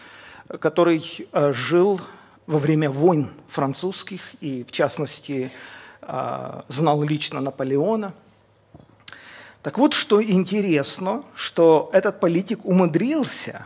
который 0.60 1.04
э, 1.32 1.52
жил 1.52 2.00
во 2.46 2.60
время 2.60 2.92
войн 2.92 3.32
французских 3.50 4.22
и, 4.40 4.64
в 4.64 4.72
частности, 4.72 5.52
э, 6.04 6.62
знал 6.68 7.02
лично 7.02 7.42
Наполеона. 7.42 8.14
Так 9.64 9.80
вот, 9.80 9.94
что 9.94 10.22
интересно, 10.22 11.24
что 11.34 11.90
этот 11.92 12.20
политик 12.20 12.64
умудрился 12.64 13.66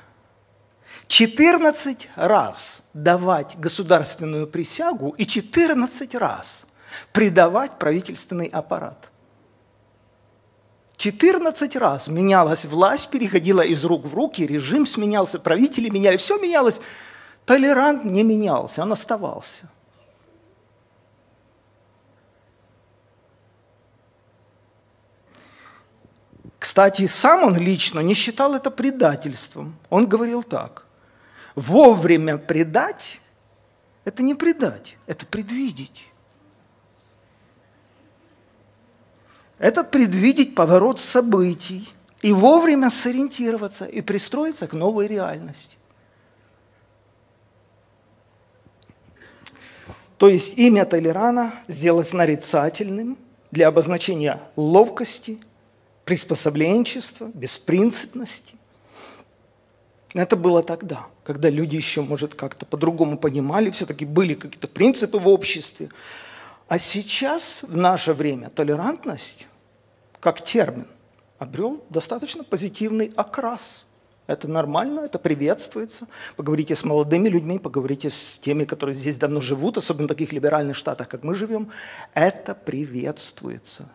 14 1.11 2.07
раз 2.15 2.83
давать 2.93 3.59
государственную 3.59 4.47
присягу 4.47 5.09
и 5.17 5.25
14 5.25 6.15
раз– 6.15 6.65
предавать 7.11 7.77
правительственный 7.77 8.45
аппарат. 8.45 9.09
14 10.95 11.75
раз 11.75 12.07
менялась 12.07 12.63
власть, 12.63 13.09
переходила 13.09 13.59
из 13.59 13.83
рук 13.83 14.05
в 14.05 14.15
руки, 14.15 14.47
режим 14.47 14.87
сменялся, 14.87 15.37
правители 15.37 15.89
меняли, 15.89 16.15
все 16.15 16.37
менялось. 16.37 16.79
Толерант 17.45 18.05
не 18.05 18.23
менялся, 18.23 18.81
он 18.81 18.93
оставался. 18.93 19.69
Кстати, 26.57 27.05
сам 27.07 27.43
он 27.43 27.57
лично 27.57 27.99
не 27.99 28.13
считал 28.13 28.55
это 28.55 28.71
предательством. 28.71 29.75
Он 29.89 30.07
говорил 30.07 30.41
так. 30.41 30.85
Вовремя 31.55 32.37
предать– 32.37 33.19
это 34.05 34.23
не 34.23 34.35
предать, 34.35 34.97
это 35.05 35.25
предвидеть. 35.25 36.07
Это 39.57 39.83
предвидеть 39.83 40.55
поворот 40.55 40.99
событий 40.99 41.87
и 42.21 42.33
вовремя 42.33 42.89
сориентироваться 42.89 43.85
и 43.85 44.01
пристроиться 44.01 44.67
к 44.67 44.73
новой 44.73 45.07
реальности. 45.07 45.77
То 50.17 50.29
есть 50.29 50.57
имя 50.57 50.85
Толерана 50.85 51.53
сделать 51.67 52.13
нарицательным 52.13 53.17
для 53.49 53.67
обозначения 53.67 54.39
ловкости, 54.55 55.39
приспособленчества, 56.05 57.31
беспринципности. 57.33 58.55
Это 60.13 60.35
было 60.35 60.61
тогда, 60.61 61.07
когда 61.23 61.49
люди 61.49 61.77
еще, 61.77 62.01
может, 62.01 62.35
как-то 62.35 62.65
по-другому 62.65 63.17
понимали, 63.17 63.69
все-таки 63.71 64.05
были 64.05 64.33
какие-то 64.33 64.67
принципы 64.67 65.17
в 65.17 65.27
обществе. 65.27 65.89
А 66.67 66.79
сейчас, 66.79 67.63
в 67.63 67.77
наше 67.77 68.13
время, 68.13 68.49
толерантность 68.49 69.47
как 70.19 70.41
термин 70.41 70.87
обрел 71.39 71.83
достаточно 71.89 72.43
позитивный 72.43 73.11
окрас. 73.15 73.85
Это 74.27 74.47
нормально, 74.47 75.01
это 75.01 75.17
приветствуется. 75.17 76.07
Поговорите 76.35 76.75
с 76.75 76.83
молодыми 76.83 77.27
людьми, 77.27 77.57
поговорите 77.57 78.09
с 78.09 78.37
теми, 78.39 78.65
которые 78.65 78.93
здесь 78.93 79.17
давно 79.17 79.41
живут, 79.41 79.77
особенно 79.77 80.05
в 80.05 80.09
таких 80.09 80.31
либеральных 80.31 80.75
штатах, 80.75 81.07
как 81.07 81.23
мы 81.23 81.35
живем. 81.35 81.69
Это 82.13 82.53
приветствуется. 82.53 83.89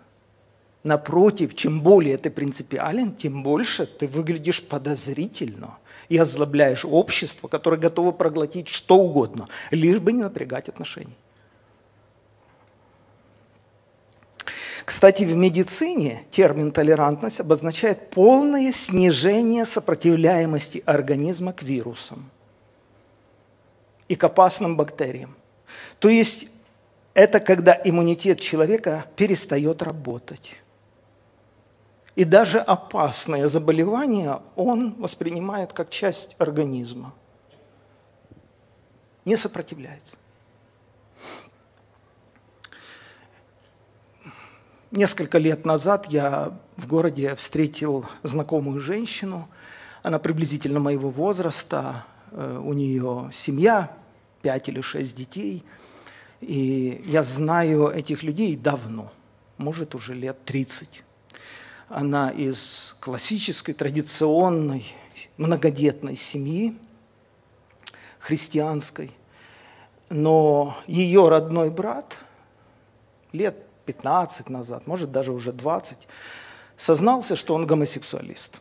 Напротив, 0.82 1.54
чем 1.54 1.80
более 1.80 2.18
ты 2.18 2.30
принципиален, 2.30 3.14
тем 3.14 3.42
больше 3.42 3.86
ты 3.86 4.06
выглядишь 4.06 4.62
подозрительно 4.62 5.78
и 6.08 6.16
озлобляешь 6.16 6.84
общество, 6.84 7.48
которое 7.48 7.78
готово 7.78 8.12
проглотить 8.12 8.68
что 8.68 8.96
угодно, 8.96 9.48
лишь 9.70 9.98
бы 9.98 10.12
не 10.12 10.22
напрягать 10.22 10.68
отношения. 10.68 11.16
Кстати, 14.84 15.24
в 15.24 15.34
медицине 15.34 16.24
термин 16.30 16.70
толерантность 16.70 17.40
обозначает 17.40 18.10
полное 18.10 18.72
снижение 18.72 19.66
сопротивляемости 19.66 20.82
организма 20.86 21.52
к 21.52 21.64
вирусам 21.64 22.30
и 24.06 24.14
к 24.14 24.22
опасным 24.22 24.76
бактериям. 24.76 25.34
То 25.98 26.08
есть 26.08 26.46
это 27.14 27.40
когда 27.40 27.80
иммунитет 27.82 28.38
человека 28.40 29.06
перестает 29.16 29.82
работать. 29.82 30.54
И 32.16 32.24
даже 32.24 32.58
опасное 32.58 33.46
заболевание 33.46 34.40
он 34.56 34.94
воспринимает 34.94 35.74
как 35.74 35.90
часть 35.90 36.34
организма. 36.38 37.14
Не 39.26 39.36
сопротивляется. 39.36 40.16
Несколько 44.90 45.36
лет 45.36 45.66
назад 45.66 46.06
я 46.06 46.58
в 46.76 46.86
городе 46.86 47.34
встретил 47.34 48.06
знакомую 48.22 48.80
женщину. 48.80 49.46
Она 50.02 50.18
приблизительно 50.18 50.80
моего 50.80 51.10
возраста. 51.10 52.06
Э, 52.30 52.58
у 52.64 52.72
нее 52.72 53.30
семья, 53.34 53.94
пять 54.40 54.70
или 54.70 54.80
шесть 54.80 55.14
детей. 55.14 55.64
И 56.40 57.02
я 57.04 57.22
знаю 57.24 57.88
этих 57.88 58.22
людей 58.22 58.56
давно, 58.56 59.12
может, 59.58 59.94
уже 59.94 60.14
лет 60.14 60.42
30. 60.46 61.02
Она 61.88 62.30
из 62.30 62.96
классической, 63.00 63.72
традиционной, 63.72 64.84
многодетной 65.36 66.16
семьи, 66.16 66.76
христианской. 68.18 69.12
Но 70.08 70.76
ее 70.86 71.28
родной 71.28 71.70
брат 71.70 72.16
лет 73.32 73.56
15 73.86 74.48
назад, 74.48 74.86
может 74.86 75.12
даже 75.12 75.32
уже 75.32 75.52
20, 75.52 75.96
сознался, 76.76 77.36
что 77.36 77.54
он 77.54 77.66
гомосексуалист. 77.66 78.60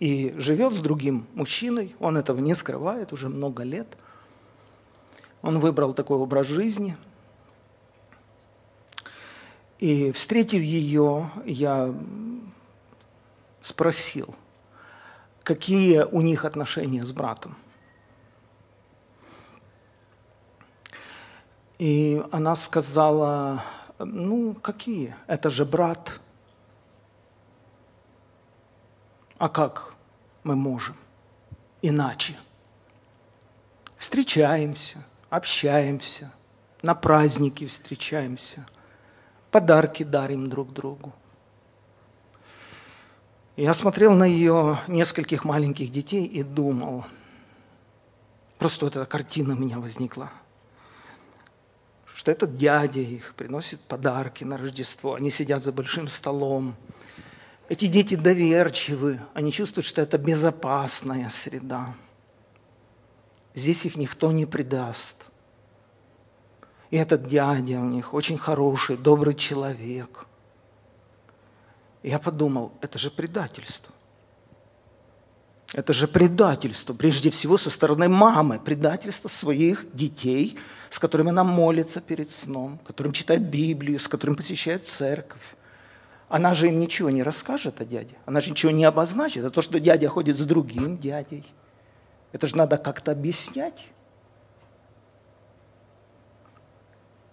И 0.00 0.32
живет 0.36 0.74
с 0.74 0.78
другим 0.78 1.26
мужчиной, 1.34 1.94
он 2.00 2.16
этого 2.16 2.38
не 2.38 2.54
скрывает 2.54 3.12
уже 3.12 3.28
много 3.28 3.62
лет. 3.62 3.88
Он 5.42 5.58
выбрал 5.58 5.92
такой 5.92 6.16
образ 6.16 6.46
жизни. 6.46 6.96
И 9.78 10.10
встретив 10.12 10.60
ее, 10.60 11.30
я 11.44 11.94
спросил, 13.62 14.34
какие 15.42 16.02
у 16.02 16.20
них 16.20 16.44
отношения 16.44 17.04
с 17.04 17.12
братом. 17.12 17.56
И 21.78 22.20
она 22.32 22.56
сказала, 22.56 23.64
ну, 24.00 24.54
какие? 24.54 25.14
Это 25.28 25.48
же 25.48 25.64
брат. 25.64 26.20
А 29.38 29.48
как 29.48 29.94
мы 30.42 30.56
можем 30.56 30.96
иначе? 31.82 32.36
Встречаемся, 33.96 35.04
общаемся, 35.30 36.32
на 36.82 36.94
праздники 36.94 37.66
встречаемся, 37.66 38.66
подарки 39.50 40.02
дарим 40.02 40.48
друг 40.48 40.72
другу. 40.72 41.12
Я 43.56 43.74
смотрел 43.74 44.14
на 44.14 44.24
ее 44.24 44.78
нескольких 44.86 45.44
маленьких 45.44 45.90
детей 45.90 46.24
и 46.24 46.42
думал, 46.42 47.04
просто 48.58 48.86
эта 48.86 49.04
картина 49.04 49.54
у 49.54 49.58
меня 49.58 49.80
возникла, 49.80 50.30
что 52.14 52.30
этот 52.30 52.56
дядя 52.56 53.00
их 53.00 53.34
приносит 53.34 53.80
подарки 53.80 54.44
на 54.44 54.58
Рождество, 54.58 55.14
они 55.14 55.30
сидят 55.30 55.64
за 55.64 55.72
большим 55.72 56.08
столом. 56.08 56.76
Эти 57.68 57.86
дети 57.86 58.14
доверчивы, 58.14 59.20
они 59.34 59.52
чувствуют, 59.52 59.86
что 59.86 60.02
это 60.02 60.18
безопасная 60.18 61.28
среда. 61.28 61.94
Здесь 63.54 63.84
их 63.84 63.96
никто 63.96 64.30
не 64.30 64.46
предаст. 64.46 65.27
И 66.90 66.96
этот 66.96 67.28
дядя 67.28 67.80
у 67.80 67.84
них 67.84 68.14
очень 68.14 68.38
хороший, 68.38 68.96
добрый 68.96 69.34
человек. 69.34 70.26
Я 72.02 72.18
подумал, 72.18 72.72
это 72.80 72.98
же 72.98 73.10
предательство. 73.10 73.92
Это 75.74 75.92
же 75.92 76.08
предательство, 76.08 76.94
прежде 76.94 77.28
всего 77.30 77.58
со 77.58 77.68
стороны 77.68 78.08
мамы, 78.08 78.58
предательство 78.58 79.28
своих 79.28 79.84
детей, 79.92 80.56
с 80.88 80.98
которыми 80.98 81.28
она 81.28 81.44
молится 81.44 82.00
перед 82.00 82.30
сном, 82.30 82.78
которым 82.86 83.12
читает 83.12 83.42
Библию, 83.42 83.98
с 83.98 84.08
которым 84.08 84.34
посещает 84.34 84.86
церковь. 84.86 85.42
Она 86.30 86.54
же 86.54 86.68
им 86.68 86.80
ничего 86.80 87.10
не 87.10 87.22
расскажет 87.22 87.82
о 87.82 87.84
дяде, 87.84 88.14
она 88.24 88.40
же 88.40 88.50
ничего 88.50 88.72
не 88.72 88.84
обозначит. 88.84 89.44
А 89.44 89.50
то, 89.50 89.60
что 89.60 89.78
дядя 89.78 90.08
ходит 90.08 90.38
с 90.38 90.42
другим 90.42 90.96
дядей, 90.96 91.44
это 92.32 92.46
же 92.46 92.56
надо 92.56 92.78
как-то 92.78 93.12
объяснять. 93.12 93.88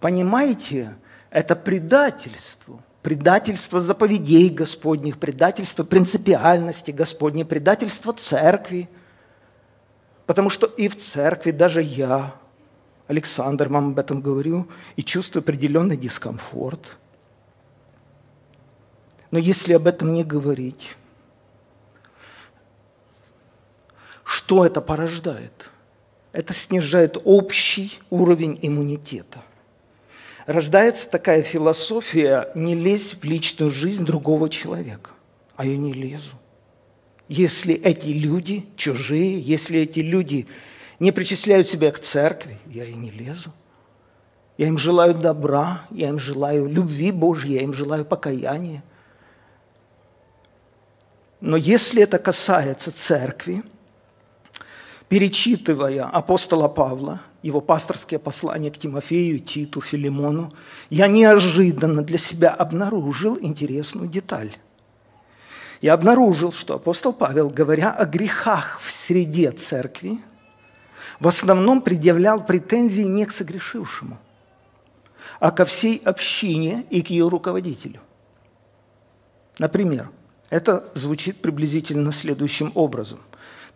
Понимаете, 0.00 0.94
это 1.30 1.56
предательство 1.56 2.82
предательство 3.06 3.78
заповедей 3.78 4.48
Господних, 4.48 5.20
предательство 5.20 5.84
принципиальности 5.84 6.90
Господней, 6.90 7.44
предательство 7.44 8.12
церкви. 8.12 8.88
Потому 10.26 10.50
что 10.50 10.66
и 10.66 10.88
в 10.88 10.96
церкви 10.96 11.52
даже 11.52 11.82
я, 11.82 12.34
Александр, 13.06 13.68
вам 13.68 13.90
об 13.90 14.00
этом 14.00 14.20
говорю, 14.20 14.66
и 14.96 15.04
чувствую 15.04 15.42
определенный 15.42 15.96
дискомфорт. 15.96 16.96
Но 19.30 19.38
если 19.38 19.74
об 19.74 19.86
этом 19.86 20.12
не 20.12 20.24
говорить, 20.24 20.96
что 24.24 24.66
это 24.66 24.80
порождает? 24.80 25.70
Это 26.32 26.52
снижает 26.52 27.16
общий 27.22 28.00
уровень 28.10 28.58
иммунитета– 28.62 29.44
рождается 30.46 31.10
такая 31.10 31.42
философия 31.42 32.48
не 32.54 32.74
лезть 32.74 33.20
в 33.20 33.24
личную 33.24 33.70
жизнь 33.70 34.04
другого 34.04 34.48
человека. 34.48 35.10
А 35.56 35.64
я 35.64 35.76
не 35.76 35.92
лезу. 35.92 36.32
Если 37.28 37.74
эти 37.74 38.08
люди 38.08 38.66
чужие, 38.76 39.40
если 39.40 39.80
эти 39.80 40.00
люди 40.00 40.46
не 41.00 41.12
причисляют 41.12 41.68
себя 41.68 41.90
к 41.90 41.98
церкви, 41.98 42.58
я 42.66 42.84
и 42.84 42.94
не 42.94 43.10
лезу. 43.10 43.52
Я 44.56 44.68
им 44.68 44.78
желаю 44.78 45.14
добра, 45.14 45.82
я 45.90 46.08
им 46.08 46.18
желаю 46.18 46.66
любви 46.66 47.10
Божьей, 47.10 47.54
я 47.54 47.62
им 47.62 47.74
желаю 47.74 48.04
покаяния. 48.04 48.82
Но 51.40 51.56
если 51.56 52.02
это 52.02 52.18
касается 52.18 52.92
церкви, 52.92 53.62
перечитывая 55.08 56.04
апостола 56.04 56.68
Павла, 56.68 57.20
его 57.42 57.60
пасторские 57.60 58.18
послания 58.18 58.70
к 58.70 58.78
Тимофею, 58.78 59.38
Титу, 59.38 59.80
Филимону, 59.80 60.52
я 60.90 61.06
неожиданно 61.06 62.02
для 62.02 62.18
себя 62.18 62.50
обнаружил 62.50 63.38
интересную 63.40 64.08
деталь. 64.08 64.56
Я 65.80 65.94
обнаружил, 65.94 66.52
что 66.52 66.74
апостол 66.74 67.12
Павел, 67.12 67.50
говоря 67.50 67.92
о 67.92 68.06
грехах 68.06 68.80
в 68.82 68.90
среде 68.90 69.50
церкви, 69.52 70.18
в 71.20 71.28
основном 71.28 71.82
предъявлял 71.82 72.44
претензии 72.44 73.02
не 73.02 73.24
к 73.26 73.32
согрешившему, 73.32 74.18
а 75.38 75.50
ко 75.50 75.64
всей 75.64 75.98
общине 75.98 76.86
и 76.90 77.02
к 77.02 77.10
ее 77.10 77.28
руководителю. 77.28 78.00
Например, 79.58 80.10
это 80.50 80.90
звучит 80.94 81.40
приблизительно 81.40 82.12
следующим 82.12 82.72
образом. 82.74 83.20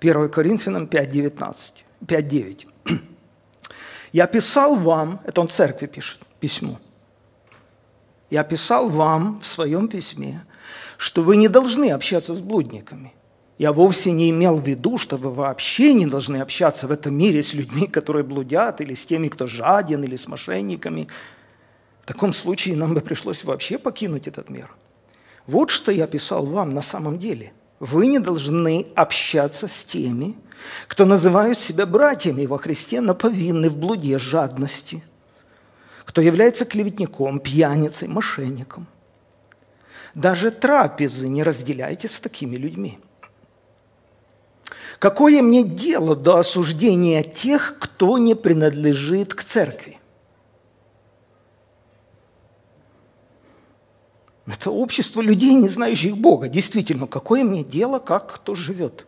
1 0.01 0.31
Коринфянам 0.31 0.85
5.19, 0.85 1.57
5.9. 2.07 2.67
Я 4.13 4.27
писал 4.27 4.77
вам, 4.77 5.21
это 5.25 5.41
он 5.41 5.49
церкви 5.49 5.87
пишет 5.87 6.21
письмо, 6.41 6.81
я 8.31 8.45
писал 8.45 8.89
вам 8.89 9.41
в 9.41 9.47
своем 9.47 9.89
письме, 9.89 10.45
что 10.97 11.23
вы 11.23 11.37
не 11.37 11.49
должны 11.49 11.91
общаться 11.91 12.35
с 12.35 12.41
блудниками. 12.41 13.13
Я 13.59 13.73
вовсе 13.73 14.13
не 14.13 14.31
имел 14.31 14.57
в 14.57 14.67
виду, 14.67 14.97
что 14.97 15.19
вы 15.19 15.31
вообще 15.31 15.93
не 15.93 16.07
должны 16.07 16.39
общаться 16.41 16.87
в 16.87 16.93
этом 16.93 17.15
мире 17.15 17.43
с 17.43 17.53
людьми, 17.53 17.87
которые 17.87 18.25
блудят, 18.25 18.81
или 18.81 18.95
с 18.95 19.05
теми, 19.05 19.29
кто 19.29 19.47
жаден, 19.47 20.03
или 20.03 20.17
с 20.17 20.27
мошенниками. 20.29 21.09
В 22.03 22.07
таком 22.07 22.33
случае 22.33 22.77
нам 22.77 22.95
бы 22.95 23.01
пришлось 23.01 23.45
вообще 23.45 23.77
покинуть 23.77 24.29
этот 24.29 24.49
мир. 24.49 24.71
Вот 25.47 25.71
что 25.71 25.93
я 25.93 26.07
писал 26.07 26.47
вам 26.47 26.73
на 26.73 26.83
самом 26.83 27.19
деле. 27.19 27.53
Вы 27.81 28.07
не 28.07 28.19
должны 28.19 28.87
общаться 28.95 29.69
с 29.69 29.85
теми, 29.85 30.37
кто 30.89 31.05
называют 31.05 31.61
себя 31.61 31.87
братьями 31.87 32.47
во 32.47 32.59
Христе, 32.59 33.01
но 33.01 33.15
повинны 33.15 33.69
в 33.69 33.77
блуде 33.77 34.19
жадности, 34.19 35.03
кто 36.05 36.21
является 36.21 36.65
клеветником, 36.65 37.41
пьяницей, 37.41 38.09
мошенником. 38.09 38.87
Даже 40.15 40.51
трапезы 40.51 41.29
не 41.29 41.43
разделяйте 41.43 42.09
с 42.09 42.19
такими 42.19 42.57
людьми. 42.57 42.99
Какое 44.99 45.41
мне 45.41 45.63
дело 45.63 46.15
до 46.15 46.39
осуждения 46.39 47.23
тех, 47.23 47.77
кто 47.79 48.19
не 48.19 48.35
принадлежит 48.35 49.35
к 49.35 49.45
церкви? 49.45 49.99
Это 54.47 54.71
общество 54.71 55.21
людей, 55.21 55.55
не 55.55 55.69
знающих 55.69 56.17
Бога. 56.17 56.49
Действительно, 56.49 57.07
какое 57.07 57.45
мне 57.45 57.63
дело, 57.63 57.99
как 57.99 58.35
кто 58.35 58.55
живет? 58.55 59.07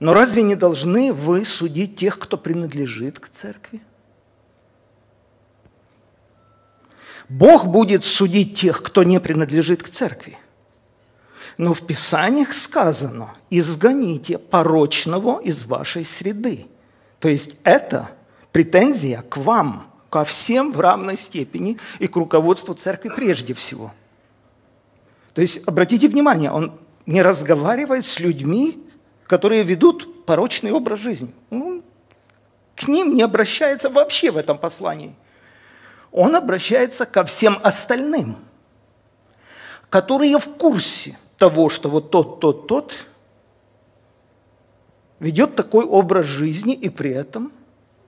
Но 0.00 0.14
разве 0.14 0.42
не 0.42 0.54
должны 0.54 1.12
вы 1.12 1.44
судить 1.44 1.96
тех, 1.96 2.18
кто 2.18 2.38
принадлежит 2.38 3.20
к 3.20 3.28
церкви? 3.28 3.82
Бог 7.28 7.66
будет 7.66 8.02
судить 8.02 8.58
тех, 8.58 8.82
кто 8.82 9.04
не 9.04 9.20
принадлежит 9.20 9.82
к 9.82 9.90
церкви. 9.90 10.38
Но 11.58 11.74
в 11.74 11.86
Писаниях 11.86 12.54
сказано, 12.54 13.34
изгоните 13.50 14.38
порочного 14.38 15.40
из 15.40 15.64
вашей 15.64 16.04
среды. 16.04 16.66
То 17.20 17.28
есть 17.28 17.54
это 17.62 18.10
претензия 18.50 19.22
к 19.22 19.36
вам, 19.36 19.86
ко 20.08 20.24
всем 20.24 20.72
в 20.72 20.80
равной 20.80 21.16
степени 21.16 21.78
и 21.98 22.08
к 22.08 22.16
руководству 22.16 22.74
церкви 22.74 23.12
прежде 23.14 23.54
всего. 23.54 23.92
То 25.34 25.42
есть, 25.42 25.60
обратите 25.68 26.08
внимание, 26.08 26.50
он 26.50 26.80
не 27.06 27.22
разговаривает 27.22 28.04
с 28.04 28.18
людьми, 28.18 28.89
которые 29.30 29.62
ведут 29.62 30.26
порочный 30.26 30.72
образ 30.72 30.98
жизни. 30.98 31.32
Он 31.50 31.84
к 32.74 32.88
ним 32.88 33.14
не 33.14 33.22
обращается 33.22 33.88
вообще 33.88 34.32
в 34.32 34.36
этом 34.36 34.58
послании. 34.58 35.14
Он 36.10 36.34
обращается 36.34 37.06
ко 37.06 37.22
всем 37.22 37.60
остальным, 37.62 38.38
которые 39.88 40.36
в 40.40 40.56
курсе 40.56 41.16
того, 41.38 41.70
что 41.70 41.88
вот 41.88 42.10
тот, 42.10 42.40
тот, 42.40 42.66
тот 42.66 43.06
ведет 45.20 45.54
такой 45.54 45.84
образ 45.84 46.26
жизни 46.26 46.74
и 46.74 46.88
при 46.88 47.12
этом 47.12 47.52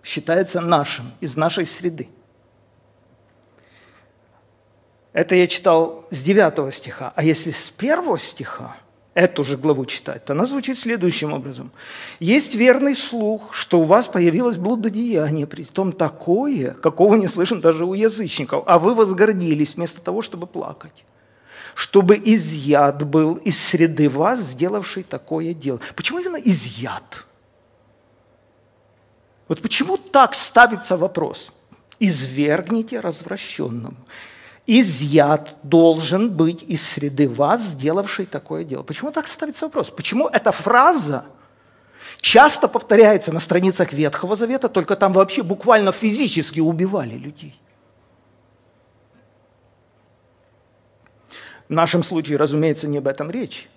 считается 0.02 0.60
нашим, 0.60 1.12
из 1.20 1.36
нашей 1.36 1.66
среды. 1.66 2.08
Это 5.12 5.36
я 5.36 5.46
читал 5.46 6.04
с 6.10 6.20
9 6.20 6.74
стиха. 6.74 7.12
А 7.14 7.22
если 7.22 7.52
с 7.52 7.72
1 7.78 8.18
стиха, 8.18 8.76
эту 9.14 9.44
же 9.44 9.56
главу 9.56 9.84
читать, 9.84 10.24
то 10.24 10.32
она 10.32 10.46
звучит 10.46 10.78
следующим 10.78 11.32
образом. 11.32 11.70
«Есть 12.18 12.54
верный 12.54 12.94
слух, 12.94 13.52
что 13.52 13.80
у 13.80 13.84
вас 13.84 14.08
появилось 14.08 14.56
блудодеяние, 14.56 15.46
при 15.46 15.64
том 15.64 15.92
такое, 15.92 16.72
какого 16.74 17.16
не 17.16 17.28
слышен 17.28 17.60
даже 17.60 17.84
у 17.84 17.94
язычников, 17.94 18.64
а 18.66 18.78
вы 18.78 18.94
возгордились 18.94 19.74
вместо 19.74 20.00
того, 20.00 20.22
чтобы 20.22 20.46
плакать, 20.46 21.04
чтобы 21.74 22.20
изъят 22.24 23.04
был 23.04 23.34
из 23.34 23.62
среды 23.62 24.08
вас, 24.08 24.40
сделавший 24.40 25.02
такое 25.02 25.52
дело». 25.52 25.80
Почему 25.94 26.18
именно 26.18 26.36
изъят? 26.36 27.26
Вот 29.48 29.60
почему 29.60 29.98
так 29.98 30.34
ставится 30.34 30.96
вопрос? 30.96 31.52
Извергните 31.98 33.00
развращенному. 33.00 33.96
Изъят 34.66 35.56
должен 35.64 36.30
быть 36.30 36.62
из 36.62 36.86
среды 36.86 37.28
вас, 37.28 37.62
сделавший 37.62 38.26
такое 38.26 38.62
дело. 38.62 38.82
Почему 38.82 39.10
так 39.10 39.26
ставится 39.26 39.66
вопрос? 39.66 39.90
Почему 39.90 40.28
эта 40.28 40.52
фраза 40.52 41.24
часто 42.20 42.68
повторяется 42.68 43.32
на 43.32 43.40
страницах 43.40 43.92
Ветхого 43.92 44.36
Завета, 44.36 44.68
только 44.68 44.94
там 44.94 45.12
вообще 45.12 45.42
буквально 45.42 45.90
физически 45.90 46.60
убивали 46.60 47.16
людей? 47.16 47.60
В 51.68 51.72
нашем 51.72 52.04
случае, 52.04 52.38
разумеется, 52.38 52.86
не 52.86 52.98
об 52.98 53.08
этом 53.08 53.30
речь. 53.30 53.68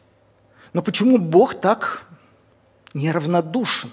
Но 0.74 0.84
почему 0.84 1.18
Бог 1.18 1.56
так 1.56 2.06
неравнодушен, 2.94 3.92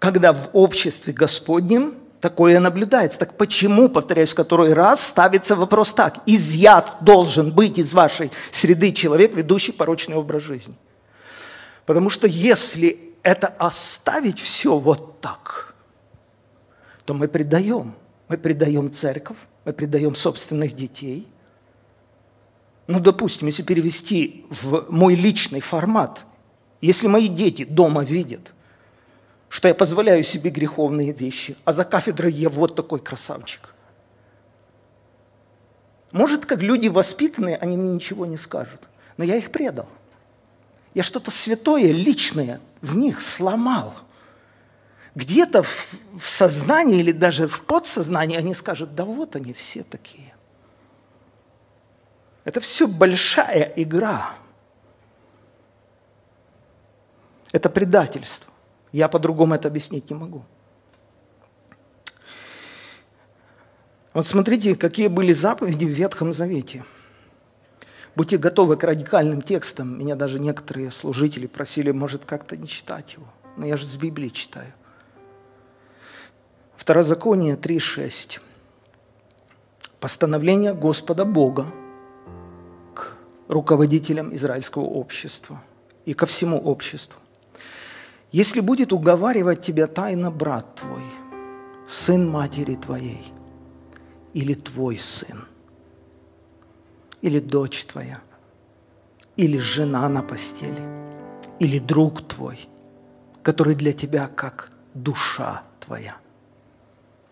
когда 0.00 0.32
в 0.32 0.48
обществе 0.54 1.12
Господнем 1.12 2.01
такое 2.22 2.58
наблюдается? 2.58 3.18
Так 3.18 3.36
почему, 3.36 3.90
повторяюсь, 3.90 4.32
который 4.32 4.72
раз 4.72 5.06
ставится 5.06 5.54
вопрос 5.54 5.92
так? 5.92 6.20
Изъят 6.24 6.96
должен 7.02 7.52
быть 7.52 7.76
из 7.76 7.92
вашей 7.92 8.30
среды 8.50 8.92
человек, 8.92 9.34
ведущий 9.34 9.72
порочный 9.72 10.16
образ 10.16 10.42
жизни. 10.42 10.74
Потому 11.84 12.08
что 12.08 12.26
если 12.26 12.98
это 13.22 13.48
оставить 13.48 14.40
все 14.40 14.78
вот 14.78 15.20
так, 15.20 15.74
то 17.04 17.12
мы 17.12 17.28
предаем. 17.28 17.94
Мы 18.28 18.38
предаем 18.38 18.90
церковь, 18.90 19.36
мы 19.66 19.74
предаем 19.74 20.14
собственных 20.14 20.74
детей– 20.74 21.28
ну, 22.86 23.00
допустим, 23.00 23.46
если 23.46 23.62
перевести 23.62 24.44
в 24.50 24.86
мой 24.90 25.14
личный 25.14 25.60
формат, 25.60 26.24
если 26.80 27.06
мои 27.06 27.28
дети 27.28 27.64
дома 27.64 28.04
видят, 28.04 28.52
что 29.52 29.68
я 29.68 29.74
позволяю 29.74 30.22
себе 30.22 30.48
греховные 30.48 31.12
вещи, 31.12 31.58
а 31.66 31.74
за 31.74 31.84
кафедрой 31.84 32.32
я 32.32 32.48
вот 32.48 32.74
такой 32.74 33.00
красавчик. 33.00 33.74
Может, 36.10 36.46
как 36.46 36.62
люди 36.62 36.88
воспитанные, 36.88 37.58
они 37.58 37.76
мне 37.76 37.90
ничего 37.90 38.24
не 38.24 38.38
скажут, 38.38 38.80
но 39.18 39.24
я 39.24 39.36
их 39.36 39.52
предал. 39.52 39.90
Я 40.94 41.02
что-то 41.02 41.30
святое, 41.30 41.92
личное 41.92 42.62
в 42.80 42.96
них 42.96 43.20
сломал. 43.20 43.92
Где-то 45.14 45.64
в 45.64 46.26
сознании 46.26 47.00
или 47.00 47.12
даже 47.12 47.46
в 47.46 47.62
подсознании 47.64 48.38
они 48.38 48.54
скажут, 48.54 48.94
да 48.94 49.04
вот 49.04 49.36
они 49.36 49.52
все 49.52 49.82
такие. 49.82 50.34
Это 52.44 52.62
все 52.62 52.88
большая 52.88 53.70
игра. 53.76 54.34
Это 57.52 57.68
предательство. 57.68 58.51
Я 58.92 59.08
по-другому 59.08 59.54
это 59.54 59.68
объяснить 59.68 60.10
не 60.10 60.16
могу. 60.16 60.44
Вот 64.12 64.26
смотрите, 64.26 64.76
какие 64.76 65.08
были 65.08 65.32
заповеди 65.32 65.86
в 65.86 65.90
Ветхом 65.90 66.32
Завете. 66.32 66.84
Будьте 68.14 68.36
готовы 68.36 68.76
к 68.76 68.84
радикальным 68.84 69.40
текстам. 69.40 69.98
Меня 69.98 70.14
даже 70.14 70.38
некоторые 70.38 70.90
служители 70.90 71.46
просили, 71.46 71.90
может, 71.90 72.26
как-то 72.26 72.56
не 72.58 72.68
читать 72.68 73.14
его. 73.14 73.26
Но 73.56 73.64
я 73.64 73.78
же 73.78 73.86
с 73.86 73.96
Библии 73.96 74.28
читаю. 74.28 74.72
Второзаконие 76.76 77.56
3.6. 77.56 78.40
Постановление 79.98 80.74
Господа 80.74 81.24
Бога– 81.24 81.66
руководителям 83.52 84.34
израильского 84.34 84.82
общества 84.82 85.62
и 86.04 86.14
ко 86.14 86.26
всему 86.26 86.58
обществу. 86.58 87.21
Если 88.32 88.60
будет 88.60 88.94
уговаривать 88.94 89.60
тебя 89.60 89.86
тайно 89.86 90.30
брат 90.30 90.76
твой, 90.76 91.04
сын 91.86 92.28
матери 92.28 92.76
твоей, 92.76 93.30
или 94.32 94.54
твой 94.54 94.98
сын, 94.98 95.44
или 97.20 97.40
дочь 97.40 97.84
твоя, 97.84 98.22
или 99.36 99.58
жена 99.58 100.08
на 100.08 100.22
постели, 100.22 100.82
или 101.58 101.78
друг 101.78 102.26
твой, 102.26 102.66
который 103.42 103.74
для 103.74 103.92
тебя 103.92 104.28
как 104.28 104.72
душа 104.94 105.62
твоя. 105.78 106.16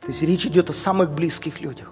То 0.03 0.09
есть 0.09 0.21
речь 0.21 0.45
идет 0.45 0.69
о 0.69 0.75
самых 0.75 1.13
близких 1.13 1.63
людях. 1.63 1.91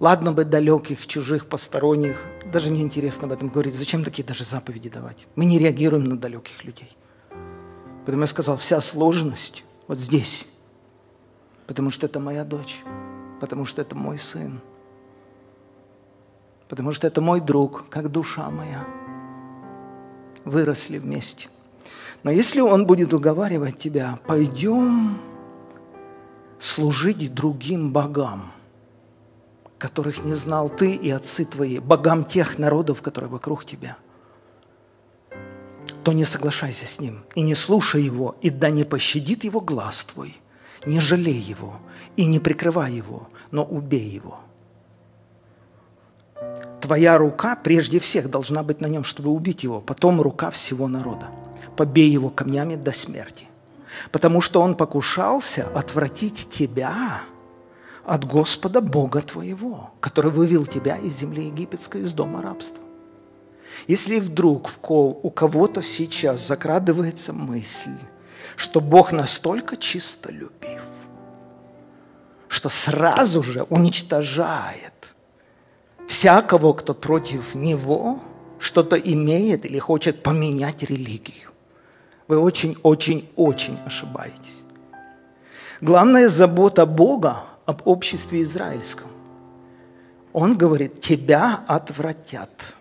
Ладно 0.00 0.32
бы 0.32 0.44
далеких, 0.44 1.06
чужих, 1.06 1.46
посторонних. 1.46 2.24
Даже 2.52 2.70
не 2.70 2.82
интересно 2.82 3.26
об 3.26 3.32
этом 3.32 3.48
говорить. 3.48 3.74
Зачем 3.74 4.04
такие 4.04 4.24
даже 4.24 4.44
заповеди 4.44 4.90
давать? 4.90 5.26
Мы 5.36 5.44
не 5.44 5.58
реагируем 5.58 6.04
на 6.04 6.18
далеких 6.18 6.64
людей. 6.64 6.96
Поэтому 8.06 8.22
я 8.22 8.26
сказал, 8.26 8.56
вся 8.56 8.80
сложность 8.80 9.64
вот 9.88 9.98
здесь. 9.98 10.46
Потому 11.66 11.90
что 11.90 12.06
это 12.06 12.18
моя 12.20 12.44
дочь. 12.44 12.82
Потому 13.40 13.66
что 13.66 13.82
это 13.82 13.94
мой 13.94 14.16
сын. 14.18 14.60
Потому 16.68 16.92
что 16.92 17.06
это 17.06 17.20
мой 17.20 17.40
друг, 17.40 17.88
как 17.90 18.10
душа 18.10 18.48
моя. 18.48 18.86
Выросли 20.44 20.98
вместе. 20.98 21.48
Но 22.22 22.30
если 22.30 22.60
он 22.60 22.86
будет 22.86 23.12
уговаривать 23.12 23.78
тебя, 23.78 24.18
пойдем 24.26 25.18
служить 26.58 27.34
другим 27.34 27.92
богам– 27.92 28.52
которых 29.78 30.24
не 30.24 30.34
знал 30.34 30.68
ты 30.68 30.94
и 30.94 31.10
отцы 31.10 31.44
твои, 31.44 31.78
богам 31.78 32.24
тех 32.24 32.58
народов, 32.58 33.02
которые 33.02 33.30
вокруг 33.30 33.64
тебя, 33.64 33.96
то 36.06 36.12
не 36.12 36.24
соглашайся 36.24 36.86
с 36.86 37.00
ним 37.00 37.24
и 37.34 37.42
не 37.42 37.56
слушай 37.56 38.00
его, 38.00 38.36
и 38.40 38.48
да 38.48 38.70
не 38.70 38.84
пощадит 38.84 39.42
его 39.42 39.60
глаз 39.60 40.04
твой, 40.04 40.40
не 40.86 41.00
жалей 41.00 41.40
его 41.40 41.80
и 42.14 42.26
не 42.26 42.38
прикрывай 42.38 42.92
его, 42.92 43.26
но 43.50 43.64
убей 43.64 44.08
его. 44.08 44.38
Твоя 46.80 47.18
рука 47.18 47.56
прежде 47.56 47.98
всех 47.98 48.30
должна 48.30 48.62
быть 48.62 48.80
на 48.80 48.86
нем, 48.86 49.02
чтобы 49.02 49.30
убить 49.30 49.64
его, 49.64 49.80
потом 49.80 50.20
рука 50.20 50.52
всего 50.52 50.86
народа. 50.86 51.26
Побей 51.76 52.08
его 52.08 52.30
камнями 52.30 52.76
до 52.76 52.92
смерти, 52.92 53.48
потому 54.12 54.40
что 54.40 54.62
он 54.62 54.76
покушался 54.76 55.66
отвратить 55.74 56.48
тебя– 56.50 57.22
от 58.04 58.24
Господа 58.24 58.80
Бога 58.80 59.20
твоего, 59.22 59.90
который 59.98 60.30
вывел 60.30 60.66
тебя 60.66 60.96
из 60.96 61.18
земли 61.18 61.46
египетской, 61.46 62.02
из 62.02 62.12
дома 62.12 62.40
рабства. 62.40 62.85
Если 63.86 64.18
вдруг 64.18 64.70
у 64.88 65.30
кого-то 65.30 65.82
сейчас 65.82 66.46
закрадывается 66.46 67.32
мысль, 67.32 67.98
что 68.56 68.80
Бог 68.80 69.12
настолько 69.12 69.76
чистолюбив, 69.76 70.84
что 72.48 72.68
сразу 72.68 73.42
же 73.42 73.62
уничтожает 73.64 74.92
всякого, 76.06 76.72
кто 76.72 76.94
против 76.94 77.54
Него 77.54 78.20
что-то 78.58 78.96
имеет 78.96 79.66
или 79.66 79.78
хочет 79.78 80.22
поменять 80.22 80.82
религию. 80.82 81.50
Вы 82.28 82.38
очень-очень-очень 82.38 83.78
ошибаетесь. 83.84 84.64
Главная 85.80 86.28
забота 86.28 86.86
Бога 86.86 87.44
об 87.66 87.86
обществе 87.86 88.42
израильском. 88.42 89.08
Он 90.32 90.56
говорит, 90.56 91.00
тебя 91.00 91.64
отвратят 91.66 92.75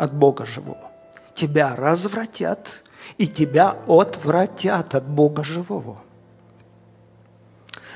от 0.00 0.14
Бога 0.14 0.46
живого. 0.46 0.90
Тебя 1.34 1.76
развратят 1.76 2.82
и 3.18 3.28
тебя 3.28 3.76
отвратят 3.86 4.94
от 4.94 5.06
Бога 5.06 5.44
живого. 5.44 6.00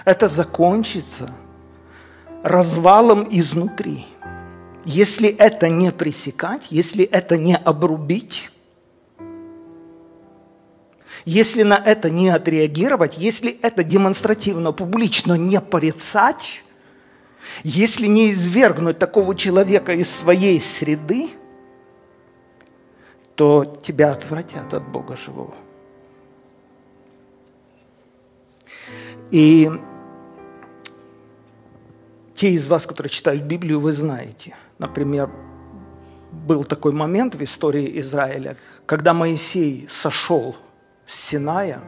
Это 0.04 0.28
закончится 0.28 1.30
развалом 2.42 3.26
изнутри. 3.30 4.06
Если 4.84 5.30
это 5.30 5.70
не 5.70 5.90
пресекать, 5.92 6.66
если 6.70 7.04
это 7.04 7.38
не 7.38 7.56
обрубить, 7.56 8.50
если 11.24 11.62
на 11.62 11.76
это 11.76 12.10
не 12.10 12.28
отреагировать, 12.28 13.16
если 13.16 13.58
это 13.62 13.82
демонстративно, 13.82 14.72
публично 14.72 15.34
не 15.38 15.58
порицать, 15.58 16.60
если 17.62 18.06
не 18.08 18.30
извергнуть 18.30 18.98
такого 18.98 19.34
человека 19.34 19.94
из 19.94 20.14
своей 20.14 20.60
среды, 20.60 21.30
то 23.34 23.64
тебя 23.82 24.12
отвратят 24.12 24.72
от 24.74 24.86
Бога 24.88 25.16
живого. 25.16 25.54
И 29.30 29.70
те 32.34 32.50
из 32.50 32.66
вас, 32.68 32.86
которые 32.86 33.10
читают 33.10 33.42
Библию, 33.42 33.80
вы 33.80 33.92
знаете. 33.92 34.56
Например, 34.78 35.30
был 36.30 36.64
такой 36.64 36.92
момент 36.92 37.34
в 37.34 37.42
истории 37.42 37.98
Израиля, 38.00 38.56
когда 38.86 39.14
Моисей 39.14 39.86
сошел 39.88 40.56
с 41.06 41.14
Синая, 41.14 41.80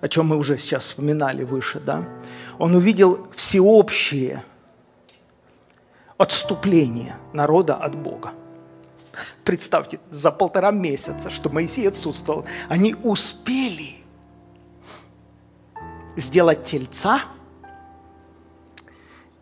о 0.00 0.08
чем 0.08 0.26
мы 0.26 0.36
уже 0.36 0.58
сейчас 0.58 0.84
вспоминали 0.84 1.44
выше, 1.44 1.80
да, 1.80 2.08
он 2.58 2.74
увидел 2.74 3.28
всеобщее 3.34 4.44
отступление 6.16 7.16
народа 7.32 7.76
от 7.76 7.96
Бога. 7.96 8.32
Представьте, 9.44 10.00
за 10.10 10.30
полтора 10.30 10.70
месяца, 10.70 11.30
что 11.30 11.50
Моисей 11.50 11.88
отсутствовал, 11.88 12.44
они 12.68 12.94
успели 13.02 13.96
сделать 16.16 16.64
тельца, 16.64 17.22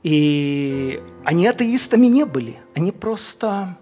и 0.03 1.03
они 1.25 1.47
атеистами 1.47 2.07
не 2.07 2.25
были, 2.25 2.59
они 2.75 2.93
просто, 2.93 3.77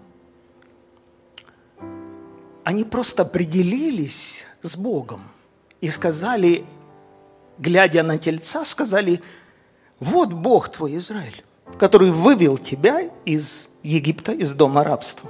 они 2.63 2.83
просто 2.83 3.21
определились 3.21 4.43
с 4.63 4.75
Богом 4.75 5.21
и 5.79 5.89
сказали, 5.89 6.65
глядя 7.59 8.03
на 8.03 8.17
тельца, 8.17 8.65
сказали, 8.65 9.21
вот 9.99 10.33
Бог 10.33 10.69
твой 10.69 10.97
Израиль, 10.97 11.43
который 11.77 12.11
вывел 12.11 12.57
тебя 12.57 13.09
из 13.25 13.69
Египта, 13.83 14.31
из 14.31 14.53
дома 14.53 14.83
рабства. 14.83 15.29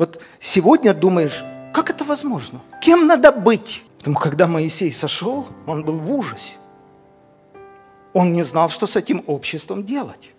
Вот 0.00 0.18
сегодня 0.40 0.94
думаешь, 0.94 1.44
как 1.74 1.90
это 1.90 2.04
возможно? 2.04 2.62
Кем 2.80 3.06
надо 3.06 3.30
быть? 3.32 3.84
Потому 3.98 4.16
когда 4.16 4.46
Моисей 4.46 4.90
сошел, 4.90 5.46
он 5.66 5.84
был 5.84 5.98
в 5.98 6.10
ужасе. 6.10 6.54
Он 8.14 8.32
не 8.32 8.42
знал, 8.42 8.70
что 8.70 8.86
с 8.86 8.96
этим 8.96 9.22
обществом 9.26 9.84
делать. 9.84 10.30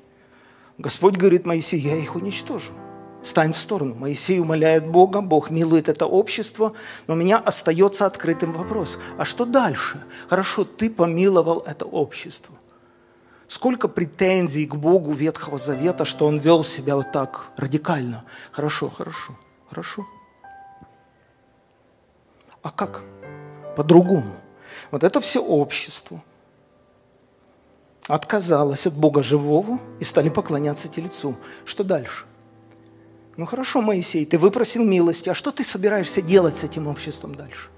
Господь 0.80 1.16
говорит 1.16 1.46
Моисей, 1.46 1.80
я 1.80 1.96
их 1.96 2.16
уничтожу. 2.16 2.72
Стань 3.22 3.54
в 3.54 3.58
сторону. 3.58 3.94
Моисей 3.94 4.40
умоляет 4.40 4.88
Бога, 4.88 5.22
Бог 5.22 5.52
милует 5.52 5.90
это 5.90 6.08
общество, 6.08 6.74
но 7.06 7.14
у 7.14 7.18
меня 7.18 7.38
остается 7.38 8.08
открытым 8.08 8.54
вопрос. 8.54 8.98
А 9.20 9.26
что 9.26 9.46
дальше? 9.46 10.02
Хорошо, 10.28 10.66
ты 10.66 10.90
помиловал 10.90 11.60
это 11.68 11.86
общество. 11.86 12.56
Сколько 13.48 13.88
претензий 13.88 14.66
к 14.66 14.74
Богу 14.74 15.12
Ветхого 15.12 15.60
Завета, 15.60 16.04
что 16.04 16.26
он 16.26 16.40
вел 16.40 16.64
себя 16.64 16.96
вот 16.96 17.12
так 17.12 17.52
радикально. 17.58 18.24
Хорошо, 18.52 18.90
хорошо, 18.90 19.38
хорошо. 19.72 20.06
А 22.62 22.70
как? 22.70 23.04
По-другому. 23.78 24.36
Вот 24.92 25.04
это 25.04 25.22
все 25.22 25.42
общество 25.42 26.22
отказалось 28.08 28.88
от 28.88 28.94
Бога 28.94 29.24
живого 29.24 29.80
и 30.02 30.04
стали 30.04 30.30
поклоняться 30.30 30.90
телецу. 30.90 31.36
Что 31.66 31.84
дальше? 31.84 32.26
Ну 33.38 33.46
хорошо, 33.46 33.82
Моисей, 33.82 34.26
ты 34.26 34.38
выпросил 34.38 34.84
милости, 34.84 35.30
а 35.30 35.34
что 35.34 35.52
ты 35.52 35.64
собираешься 35.64 36.22
делать 36.22 36.58
с 36.58 36.64
этим 36.66 36.88
обществом 36.88 37.34
дальше? 37.34 37.70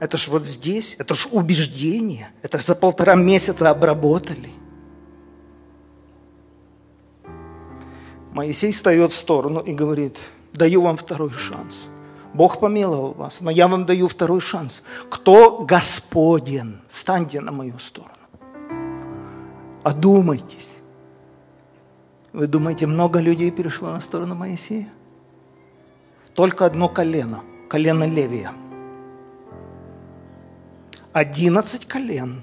Это 0.00 0.16
ж 0.16 0.28
вот 0.28 0.46
здесь, 0.46 0.96
это 0.98 1.14
ж 1.14 1.28
убеждение, 1.30 2.32
это 2.42 2.58
ж 2.58 2.64
за 2.64 2.74
полтора 2.74 3.14
месяца 3.14 3.70
обработали. 3.70 4.50
Моисей 8.32 8.72
встает 8.72 9.12
в 9.12 9.18
сторону 9.18 9.60
и 9.60 9.72
говорит, 9.72 10.18
даю 10.52 10.82
вам 10.82 10.96
второй 10.96 11.30
шанс. 11.30 11.86
Бог 12.34 12.60
помиловал 12.60 13.12
вас, 13.12 13.40
но 13.40 13.50
я 13.50 13.68
вам 13.68 13.84
даю 13.84 14.08
второй 14.08 14.40
шанс. 14.40 14.82
Кто 15.10 15.58
Господен? 15.58 16.80
Станьте 16.90 17.40
на 17.40 17.52
мою 17.52 17.78
сторону. 17.78 18.14
Одумайтесь. 19.82 20.76
Вы 22.32 22.46
думаете, 22.46 22.86
много 22.86 23.20
людей 23.20 23.50
перешло 23.50 23.90
на 23.90 24.00
сторону 24.00 24.34
Моисея? 24.34 24.88
Только 26.34 26.64
одно 26.64 26.88
колено, 26.88 27.42
колено 27.68 28.04
Левия– 28.04 28.52
Одиннадцать 31.12 31.84
колен 31.84 32.42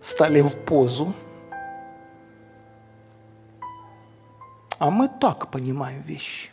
стали 0.00 0.40
в 0.40 0.54
позу, 0.64 1.12
а 4.82 4.90
мы 4.90 5.08
так 5.08 5.48
понимаем 5.48 6.02
вещи. 6.02 6.50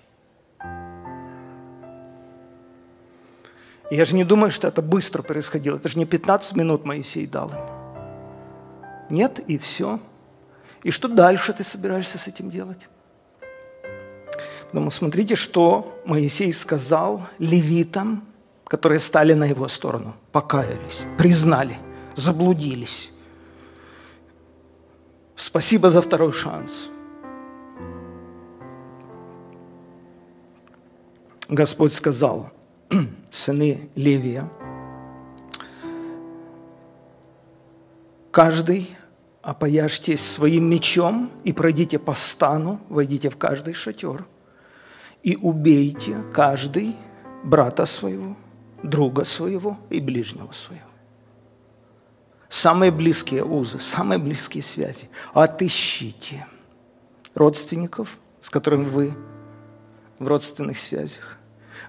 Я 3.89 4.05
же 4.05 4.15
не 4.15 4.23
думаю, 4.23 4.51
что 4.51 4.67
это 4.67 4.83
быстро 4.83 5.23
происходило. 5.23 5.77
Это 5.77 5.89
же 5.89 5.97
не 5.97 6.05
15 6.05 6.55
минут 6.55 6.85
Моисей 6.85 7.25
дал 7.25 7.49
им. 7.49 7.59
Нет, 9.09 9.39
и 9.49 9.57
все. 9.57 9.99
И 10.83 10.91
что 10.91 11.07
дальше 11.07 11.53
ты 11.53 11.63
собираешься 11.63 12.19
с 12.19 12.27
этим 12.27 12.51
делать? 12.51 12.87
Потому 14.67 14.91
смотрите, 14.91 15.35
что 15.35 15.99
Моисей 16.05 16.53
сказал 16.53 17.25
левитам, 17.39 18.23
которые 18.65 18.99
стали 18.99 19.33
на 19.33 19.45
его 19.45 19.67
сторону, 19.67 20.13
покаялись, 20.31 20.99
признали, 21.17 21.79
заблудились. 22.15 23.09
Спасибо 25.35 25.89
за 25.89 26.03
второй 26.03 26.31
шанс. 26.31 26.89
Господь 31.49 31.93
сказал, 31.93 32.51
сыны 33.31 33.89
Левия, 33.95 34.49
каждый 38.31 38.89
опояжьтесь 39.41 40.25
своим 40.25 40.69
мечом 40.69 41.31
и 41.43 41.51
пройдите 41.51 41.99
по 41.99 42.13
стану, 42.15 42.79
войдите 42.89 43.29
в 43.29 43.37
каждый 43.37 43.73
шатер 43.73 44.25
и 45.23 45.35
убейте 45.35 46.23
каждый 46.33 46.95
брата 47.43 47.85
своего– 47.85 48.37
друга 48.83 49.25
своего 49.25 49.77
и 49.89 49.99
ближнего 49.99 50.51
своего. 50.51 50.83
Самые 52.49 52.91
близкие 52.91 53.43
узы, 53.43 53.79
самые 53.79 54.17
близкие 54.17 54.63
связи. 54.63 55.09
Отыщите 55.33 56.47
родственников, 57.35 58.17
с 58.41 58.49
которыми 58.49 58.85
вы 58.85 59.13
в 60.17 60.27
родственных 60.27 60.79
связях. 60.79 61.37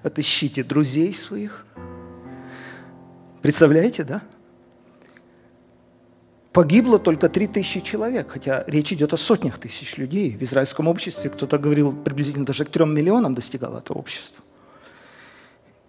Отыщите 0.03 0.63
друзей 0.63 1.13
своих. 1.13 1.65
Представляете, 3.41 4.03
да? 4.03 4.21
Погибло 6.51 6.99
только 6.99 7.29
три 7.29 7.47
тысячи 7.47 7.79
человек, 7.79 8.31
хотя 8.31 8.63
речь 8.67 8.91
идет 8.91 9.13
о 9.13 9.17
сотнях 9.17 9.57
тысяч 9.57 9.97
людей. 9.97 10.35
В 10.35 10.43
израильском 10.43 10.87
обществе 10.87 11.29
кто-то 11.29 11.57
говорил, 11.57 11.93
приблизительно 11.93 12.45
даже 12.45 12.65
к 12.65 12.69
трем 12.69 12.93
миллионам 12.93 13.35
достигало 13.35 13.77
это 13.77 13.93
общество. 13.93 14.43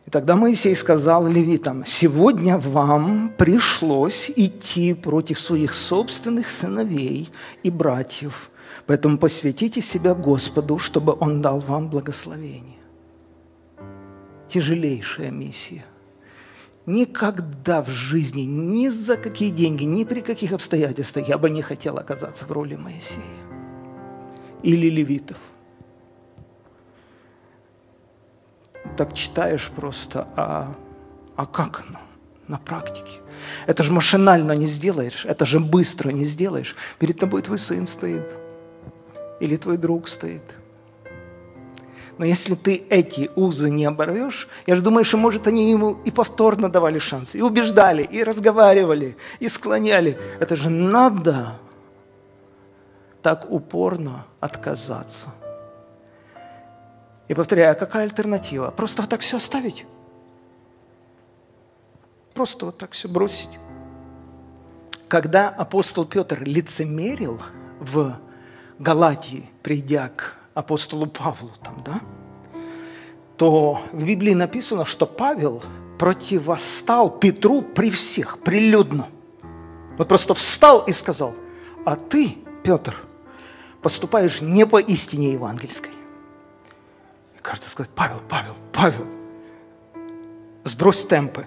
И 0.07 0.11
тогда 0.11 0.37
Моисей 0.37 0.77
сказал 0.77 1.27
левитам, 1.27 1.85
сегодня 1.85 2.59
вам 2.59 3.33
пришлось 3.37 4.31
идти 4.37 4.95
против 4.95 5.41
своих 5.41 5.75
собственных 5.75 6.49
сыновей 6.49 7.31
и 7.63 7.71
братьев, 7.71 8.51
поэтому 8.87 9.19
посвятите 9.19 9.81
себя 9.81 10.15
Господу, 10.15 10.79
чтобы 10.79 11.17
Он 11.19 11.43
дал 11.43 11.61
вам 11.61 11.89
благословение. 11.89 12.82
Тяжелейшая 14.53 15.31
миссия. 15.31 15.85
Никогда 16.85 17.83
в 17.83 17.89
жизни, 17.89 18.43
ни 18.43 18.89
за 18.89 19.17
какие 19.17 19.51
деньги, 19.51 19.85
ни 19.85 20.05
при 20.05 20.21
каких 20.21 20.53
обстоятельствах 20.53 21.27
я 21.27 21.39
бы 21.39 21.49
не 21.49 21.63
хотел 21.63 21.97
оказаться 21.97 22.45
в 22.45 22.53
роли 22.53 22.77
Моисея 22.77 23.23
или 24.63 24.91
левитов. 24.91 25.39
так 28.97 29.15
читаешь 29.15 29.71
просто, 29.71 30.29
а, 30.37 30.75
а 31.35 31.47
как 31.47 31.85
оно 31.89 32.01
на 32.47 32.59
практике? 32.59 33.21
Это 33.67 33.83
же 33.83 33.93
машинально 33.93 34.53
не 34.53 34.67
сделаешь, 34.67 35.25
это 35.25 35.47
же 35.47 35.61
быстро 35.61 36.11
не 36.11 36.27
сделаешь. 36.27 36.77
Перед 36.99 37.19
тобой 37.19 37.41
твой 37.41 37.59
сын 37.59 37.87
стоит 37.87 38.37
или 39.41 39.57
твой 39.57 39.79
друг 39.79 40.09
стоит. 40.09 40.43
Но 42.19 42.25
если 42.25 42.55
ты 42.55 42.85
эти 42.91 43.31
узы 43.37 43.71
не 43.71 43.85
оборвешь, 43.85 44.49
я 44.67 44.75
же 44.75 44.83
думаю, 44.83 45.05
что, 45.05 45.17
может, 45.17 45.47
они 45.47 45.71
ему 45.71 45.99
и 46.05 46.11
повторно 46.11 46.69
давали 46.69 46.99
шанс, 46.99 47.35
и 47.35 47.43
убеждали, 47.43 48.03
и 48.03 48.23
разговаривали, 48.23 49.17
и 49.41 49.49
склоняли. 49.49 50.19
Это 50.41 50.57
же 50.57 50.69
надо 50.71 51.59
так 53.23 53.51
упорно 53.51 54.27
отказаться– 54.41 55.35
и 57.33 57.35
повторяю, 57.35 57.73
а 57.73 57.75
какая 57.75 58.05
альтернатива? 58.05 58.71
Просто 58.71 59.01
вот 59.01 59.11
так 59.11 59.21
все 59.21 59.39
оставить? 59.39 59.87
Просто 62.35 62.67
вот 62.67 62.77
так 62.77 62.91
все 62.93 63.09
бросить? 63.09 63.49
Когда 65.09 65.49
апостол 65.49 66.05
Петр 66.05 66.43
лицемерил 66.43 67.41
в 67.81 68.19
Галатии, 68.79 69.49
придя 69.63 70.09
к 70.09 70.35
апостолу 70.55 71.07
Павлу, 71.07 71.51
там, 71.63 71.83
да, 71.85 72.01
то 73.37 73.81
в 73.93 74.05
Библии 74.05 74.35
написано, 74.35 74.85
что 74.85 75.07
Павел 75.07 75.63
противостал 75.99 77.11
Петру 77.11 77.63
при 77.63 77.91
всех, 77.91 78.39
прилюдно. 78.41 79.09
Вот 79.99 80.09
просто 80.09 80.35
встал 80.35 80.85
и 80.87 80.93
сказал, 80.93 81.35
а 81.85 81.97
ты, 81.97 82.39
Петр, 82.63 82.95
поступаешь 83.83 84.41
не 84.41 84.67
по 84.67 84.81
истине 84.81 85.33
евангельской 85.33 85.93
кажется, 87.43 87.69
сказать, 87.69 87.91
Павел, 87.95 88.21
Павел, 88.29 88.55
Павел, 88.73 89.07
сбрось 90.65 91.05
темпы, 91.05 91.47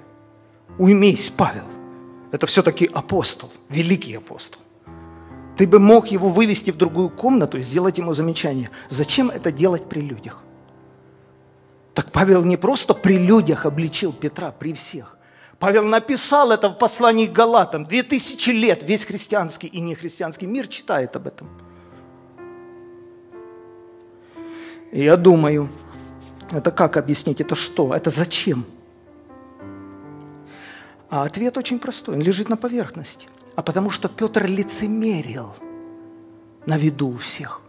уймись, 0.77 1.29
Павел. 1.29 1.65
Это 2.31 2.45
все-таки 2.47 2.85
апостол, 2.93 3.49
великий 3.69 4.15
апостол. 4.15 4.61
Ты 5.57 5.67
бы 5.67 5.79
мог 5.79 6.07
его 6.07 6.29
вывести 6.29 6.71
в 6.71 6.77
другую 6.77 7.09
комнату 7.09 7.57
и 7.57 7.63
сделать 7.63 7.97
ему 7.97 8.13
замечание. 8.13 8.69
Зачем 8.89 9.29
это 9.29 9.51
делать 9.51 9.87
при 9.87 10.01
людях? 10.01 10.41
Так 11.93 12.11
Павел 12.11 12.43
не 12.43 12.57
просто 12.57 12.93
при 12.93 13.17
людях 13.17 13.65
обличил 13.65 14.11
Петра, 14.11 14.51
при 14.51 14.73
всех. 14.73 15.17
Павел 15.59 15.85
написал 15.85 16.51
это 16.51 16.67
в 16.69 16.77
послании 16.77 17.27
к 17.27 17.31
Галатам. 17.31 17.85
Две 17.85 18.03
тысячи 18.03 18.49
лет 18.49 18.83
весь 18.83 19.05
христианский 19.05 19.67
и 19.67 19.79
нехристианский 19.79 20.47
мир 20.47 20.67
читает 20.67 21.15
об 21.15 21.27
этом. 21.27 21.47
И 24.91 25.03
я 25.03 25.15
думаю, 25.15 25.69
это 26.51 26.71
как 26.71 26.97
объяснить? 26.97 27.39
Это 27.39 27.55
что? 27.55 27.93
Это 27.93 28.11
зачем? 28.11 28.65
А 31.09 31.23
ответ 31.23 31.57
очень 31.57 31.79
простой, 31.79 32.15
он 32.15 32.21
лежит 32.21 32.49
на 32.49 32.57
поверхности. 32.57 33.27
А 33.55 33.61
потому 33.61 33.89
что 33.89 34.09
Петр 34.09 34.45
лицемерил 34.45 35.53
на 36.65 36.77
виду 36.77 37.09
у 37.09 37.17
всех. 37.17 37.61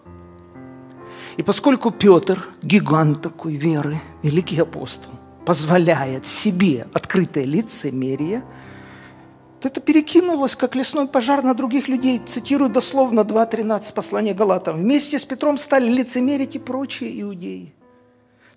И 1.36 1.42
поскольку 1.42 1.90
Петр, 1.90 2.48
гигант 2.62 3.22
такой 3.22 3.56
веры, 3.56 4.00
великий 4.22 4.58
апостол, 4.58 5.12
позволяет 5.44 6.26
себе 6.26 6.86
открытое 6.92 7.44
лицемерие, 7.44 8.42
то 9.60 9.68
это 9.68 9.80
перекинулось, 9.80 10.56
как 10.56 10.74
лесной 10.74 11.06
пожар 11.06 11.42
на 11.42 11.54
других 11.54 11.88
людей. 11.88 12.20
Цитирую 12.26 12.70
дословно 12.70 13.20
2.13 13.20 13.94
послания 13.94 14.34
Галатам. 14.34 14.76
«Вместе 14.76 15.18
с 15.18 15.24
Петром 15.24 15.58
стали 15.58 15.88
лицемерить 15.90 16.56
и 16.56 16.58
прочие 16.58 17.20
иудеи». 17.22 17.74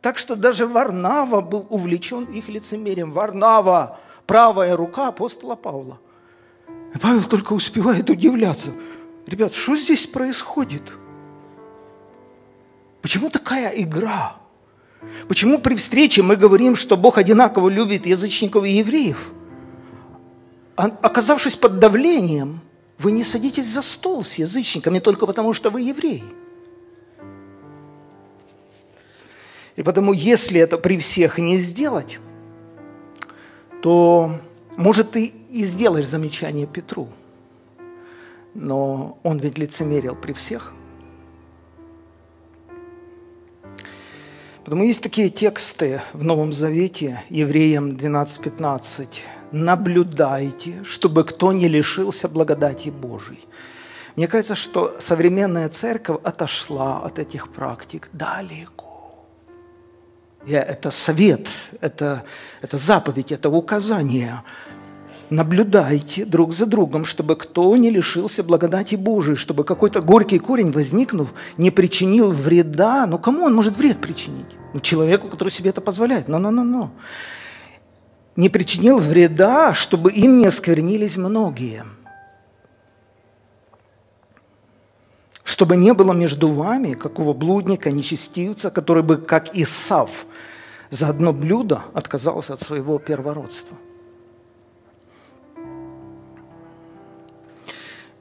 Так 0.01 0.17
что 0.17 0.35
даже 0.35 0.65
Варнава 0.65 1.41
был 1.41 1.67
увлечен 1.69 2.25
их 2.25 2.47
лицемерием. 2.47 3.11
Варнава– 3.11 3.99
правая 4.25 4.77
рука 4.77 5.09
апостола 5.09 5.55
Павла. 5.55 5.99
И 6.93 6.97
Павел 6.97 7.23
только 7.23 7.53
успевает 7.53 8.09
удивляться. 8.09 8.71
Ребят, 9.27 9.53
что 9.53 9.75
здесь 9.75 10.07
происходит? 10.07 10.83
Почему 13.01 13.29
такая 13.29 13.69
игра? 13.69 14.37
Почему 15.27 15.59
при 15.59 15.75
встрече 15.75 16.21
мы 16.23 16.35
говорим, 16.35 16.75
что 16.75 16.97
Бог 16.97 17.17
одинаково 17.17 17.69
любит 17.69 18.05
язычников 18.05 18.65
и 18.65 18.71
евреев? 18.71 19.31
А 20.75 20.85
оказавшись 21.01 21.55
под 21.55 21.79
давлением, 21.79 22.61
вы 22.97 23.11
не 23.11 23.23
садитесь 23.23 23.67
за 23.67 23.81
стол 23.81 24.23
с 24.23 24.35
язычниками 24.35 24.99
только 24.99 25.25
потому, 25.25 25.53
что 25.53 25.69
вы 25.69 25.81
евреи. 25.81 26.23
И 29.75 29.83
потому, 29.83 30.11
если 30.11 30.59
это 30.59 30.77
при 30.77 30.97
всех 30.97 31.37
не 31.37 31.57
сделать, 31.57 32.19
то, 33.81 34.39
может, 34.77 35.11
ты 35.11 35.25
и 35.25 35.65
сделаешь 35.65 36.07
замечание 36.07 36.67
Петру. 36.67 37.09
Но 38.53 39.19
он 39.23 39.37
ведь 39.39 39.57
лицемерил 39.57 40.15
при 40.15 40.33
всех. 40.33 40.73
Потому 44.63 44.83
есть 44.83 45.01
такие 45.01 45.29
тексты 45.29 46.01
в 46.13 46.23
Новом 46.23 46.53
Завете, 46.53 47.23
Евреям 47.29 47.91
12.15. 47.91 49.07
«Наблюдайте, 49.51 50.83
чтобы 50.83 51.23
кто 51.23 51.51
не 51.53 51.67
лишился 51.67 52.29
благодати 52.29 52.89
Божией». 52.89 53.43
Мне 54.15 54.27
кажется, 54.27 54.55
что 54.55 54.95
современная 54.99 55.69
церковь 55.69 56.19
отошла 56.23 56.99
от 56.99 57.19
этих 57.19 57.49
практик 57.49 58.09
далеко. 58.11 58.88
Я, 60.45 60.63
это 60.63 60.89
совет, 60.89 61.47
это, 61.81 62.23
это 62.61 62.77
заповедь, 62.77 63.31
это 63.31 63.49
указание. 63.49 64.43
Наблюдайте 65.29 66.25
друг 66.25 66.53
за 66.53 66.65
другом, 66.65 67.05
чтобы 67.05 67.35
кто 67.35 67.75
не 67.77 67.89
лишился 67.91 68.41
благодати 68.41 68.95
Божией, 68.95 69.35
чтобы 69.35 69.63
какой-то 69.63 70.01
горький 70.01 70.39
корень, 70.39 70.71
возникнув, 70.71 71.33
не 71.57 71.71
причинил 71.71 72.31
вреда. 72.31 73.05
Ну, 73.05 73.19
кому 73.19 73.45
он 73.45 73.53
может 73.53 73.77
вред 73.77 73.99
причинить? 73.99 74.47
Ну, 74.73 74.79
человеку, 74.79 75.27
который 75.27 75.49
себе 75.49 75.69
это 75.69 75.81
позволяет. 75.81 76.27
Но-но-но-но. 76.27 76.91
Не 78.35 78.49
причинил 78.49 78.97
вреда, 78.99 79.73
чтобы 79.73 80.11
им 80.11 80.37
не 80.37 80.47
осквернились 80.47 81.17
многие– 81.17 81.83
чтобы 85.49 85.77
не 85.77 85.95
было 85.95 86.13
между 86.13 86.53
вами 86.53 86.93
какого 86.93 87.33
блудника, 87.33 87.89
нечестивца, 87.89 88.69
который 88.69 89.01
бы, 89.01 89.17
как 89.17 89.55
Исав, 89.55 90.27
за 90.91 91.09
одно 91.09 91.33
блюдо 91.33 91.85
отказался 91.95 92.53
от 92.53 92.61
своего 92.61 92.99
первородства. 92.99 93.75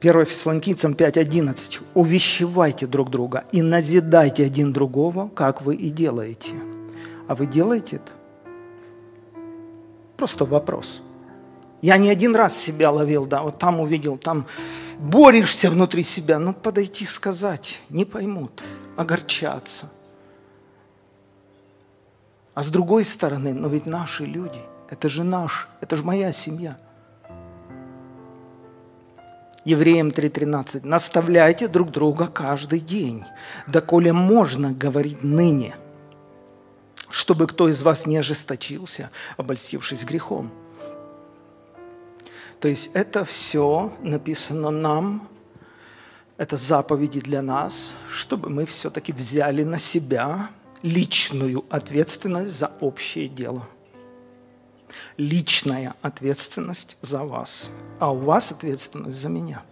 1 0.01 0.25
Фессалоникийцам 0.25 0.93
5.11. 0.93 1.81
«Увещевайте 1.93 2.87
друг 2.87 3.11
друга 3.11 3.43
и 3.51 3.61
назидайте 3.61 4.43
один 4.43 4.73
другого, 4.73 5.29
как 5.29 5.61
вы 5.61 5.75
и 5.75 5.91
делаете». 5.91 6.55
А 7.27 7.35
вы 7.35 7.45
делаете 7.45 7.97
это? 7.97 8.11
Просто 10.17 10.45
вопрос. 10.45 11.01
Я 11.81 11.97
не 11.97 12.09
один 12.09 12.35
раз 12.35 12.57
себя 12.57 12.91
ловил, 12.91 13.25
да, 13.25 13.41
вот 13.41 13.57
там 13.57 13.79
увидел, 13.79 14.17
там 14.17 14.45
борешься 14.99 15.69
внутри 15.69 16.03
себя, 16.03 16.39
но 16.39 16.53
подойти 16.53 17.05
сказать 17.05 17.79
не 17.89 18.03
поймут, 18.03 18.63
огорчаться. 18.97 19.89
А 22.53 22.63
с 22.63 22.67
другой 22.67 23.05
стороны, 23.05 23.53
но 23.53 23.69
ведь 23.69 23.85
наши 23.85 24.25
люди, 24.25 24.59
это 24.89 25.07
же 25.07 25.23
наш, 25.23 25.69
это 25.79 25.95
же 25.95 26.03
моя 26.03 26.33
семья. 26.33 26.77
Евреям 29.63 30.09
3.13. 30.09 30.81
Наставляйте 30.83 31.67
друг 31.67 31.91
друга 31.91 32.27
каждый 32.27 32.79
день, 32.79 33.23
доколе 33.67 34.11
можно 34.11 34.71
говорить 34.73 35.23
ныне, 35.23 35.77
чтобы 37.09 37.47
кто 37.47 37.69
из 37.69 37.81
вас 37.81 38.05
не 38.05 38.17
ожесточился, 38.17 39.11
обольстившись 39.37 40.03
грехом. 40.03 40.51
То 42.59 42.67
есть 42.67 42.89
это 42.93 43.23
все 43.23 43.93
написано 44.01 44.69
нам, 44.69 45.29
это 46.37 46.57
заповеди 46.57 47.19
для 47.19 47.41
нас, 47.41 47.95
чтобы 48.09 48.49
мы 48.49 48.65
все-таки 48.65 49.11
взяли 49.13 49.63
на 49.63 49.77
себя 49.77 50.49
личную 50.81 51.65
ответственность 51.69 52.51
за 52.51 52.71
общее 52.79 53.27
дело. 53.27 53.67
Личная 55.17 55.95
ответственность 56.01 56.97
за 57.01 57.23
вас, 57.23 57.69
а 57.99 58.11
у 58.11 58.17
вас 58.17 58.51
ответственность 58.51 59.17
за 59.17 59.29
меня. 59.29 59.63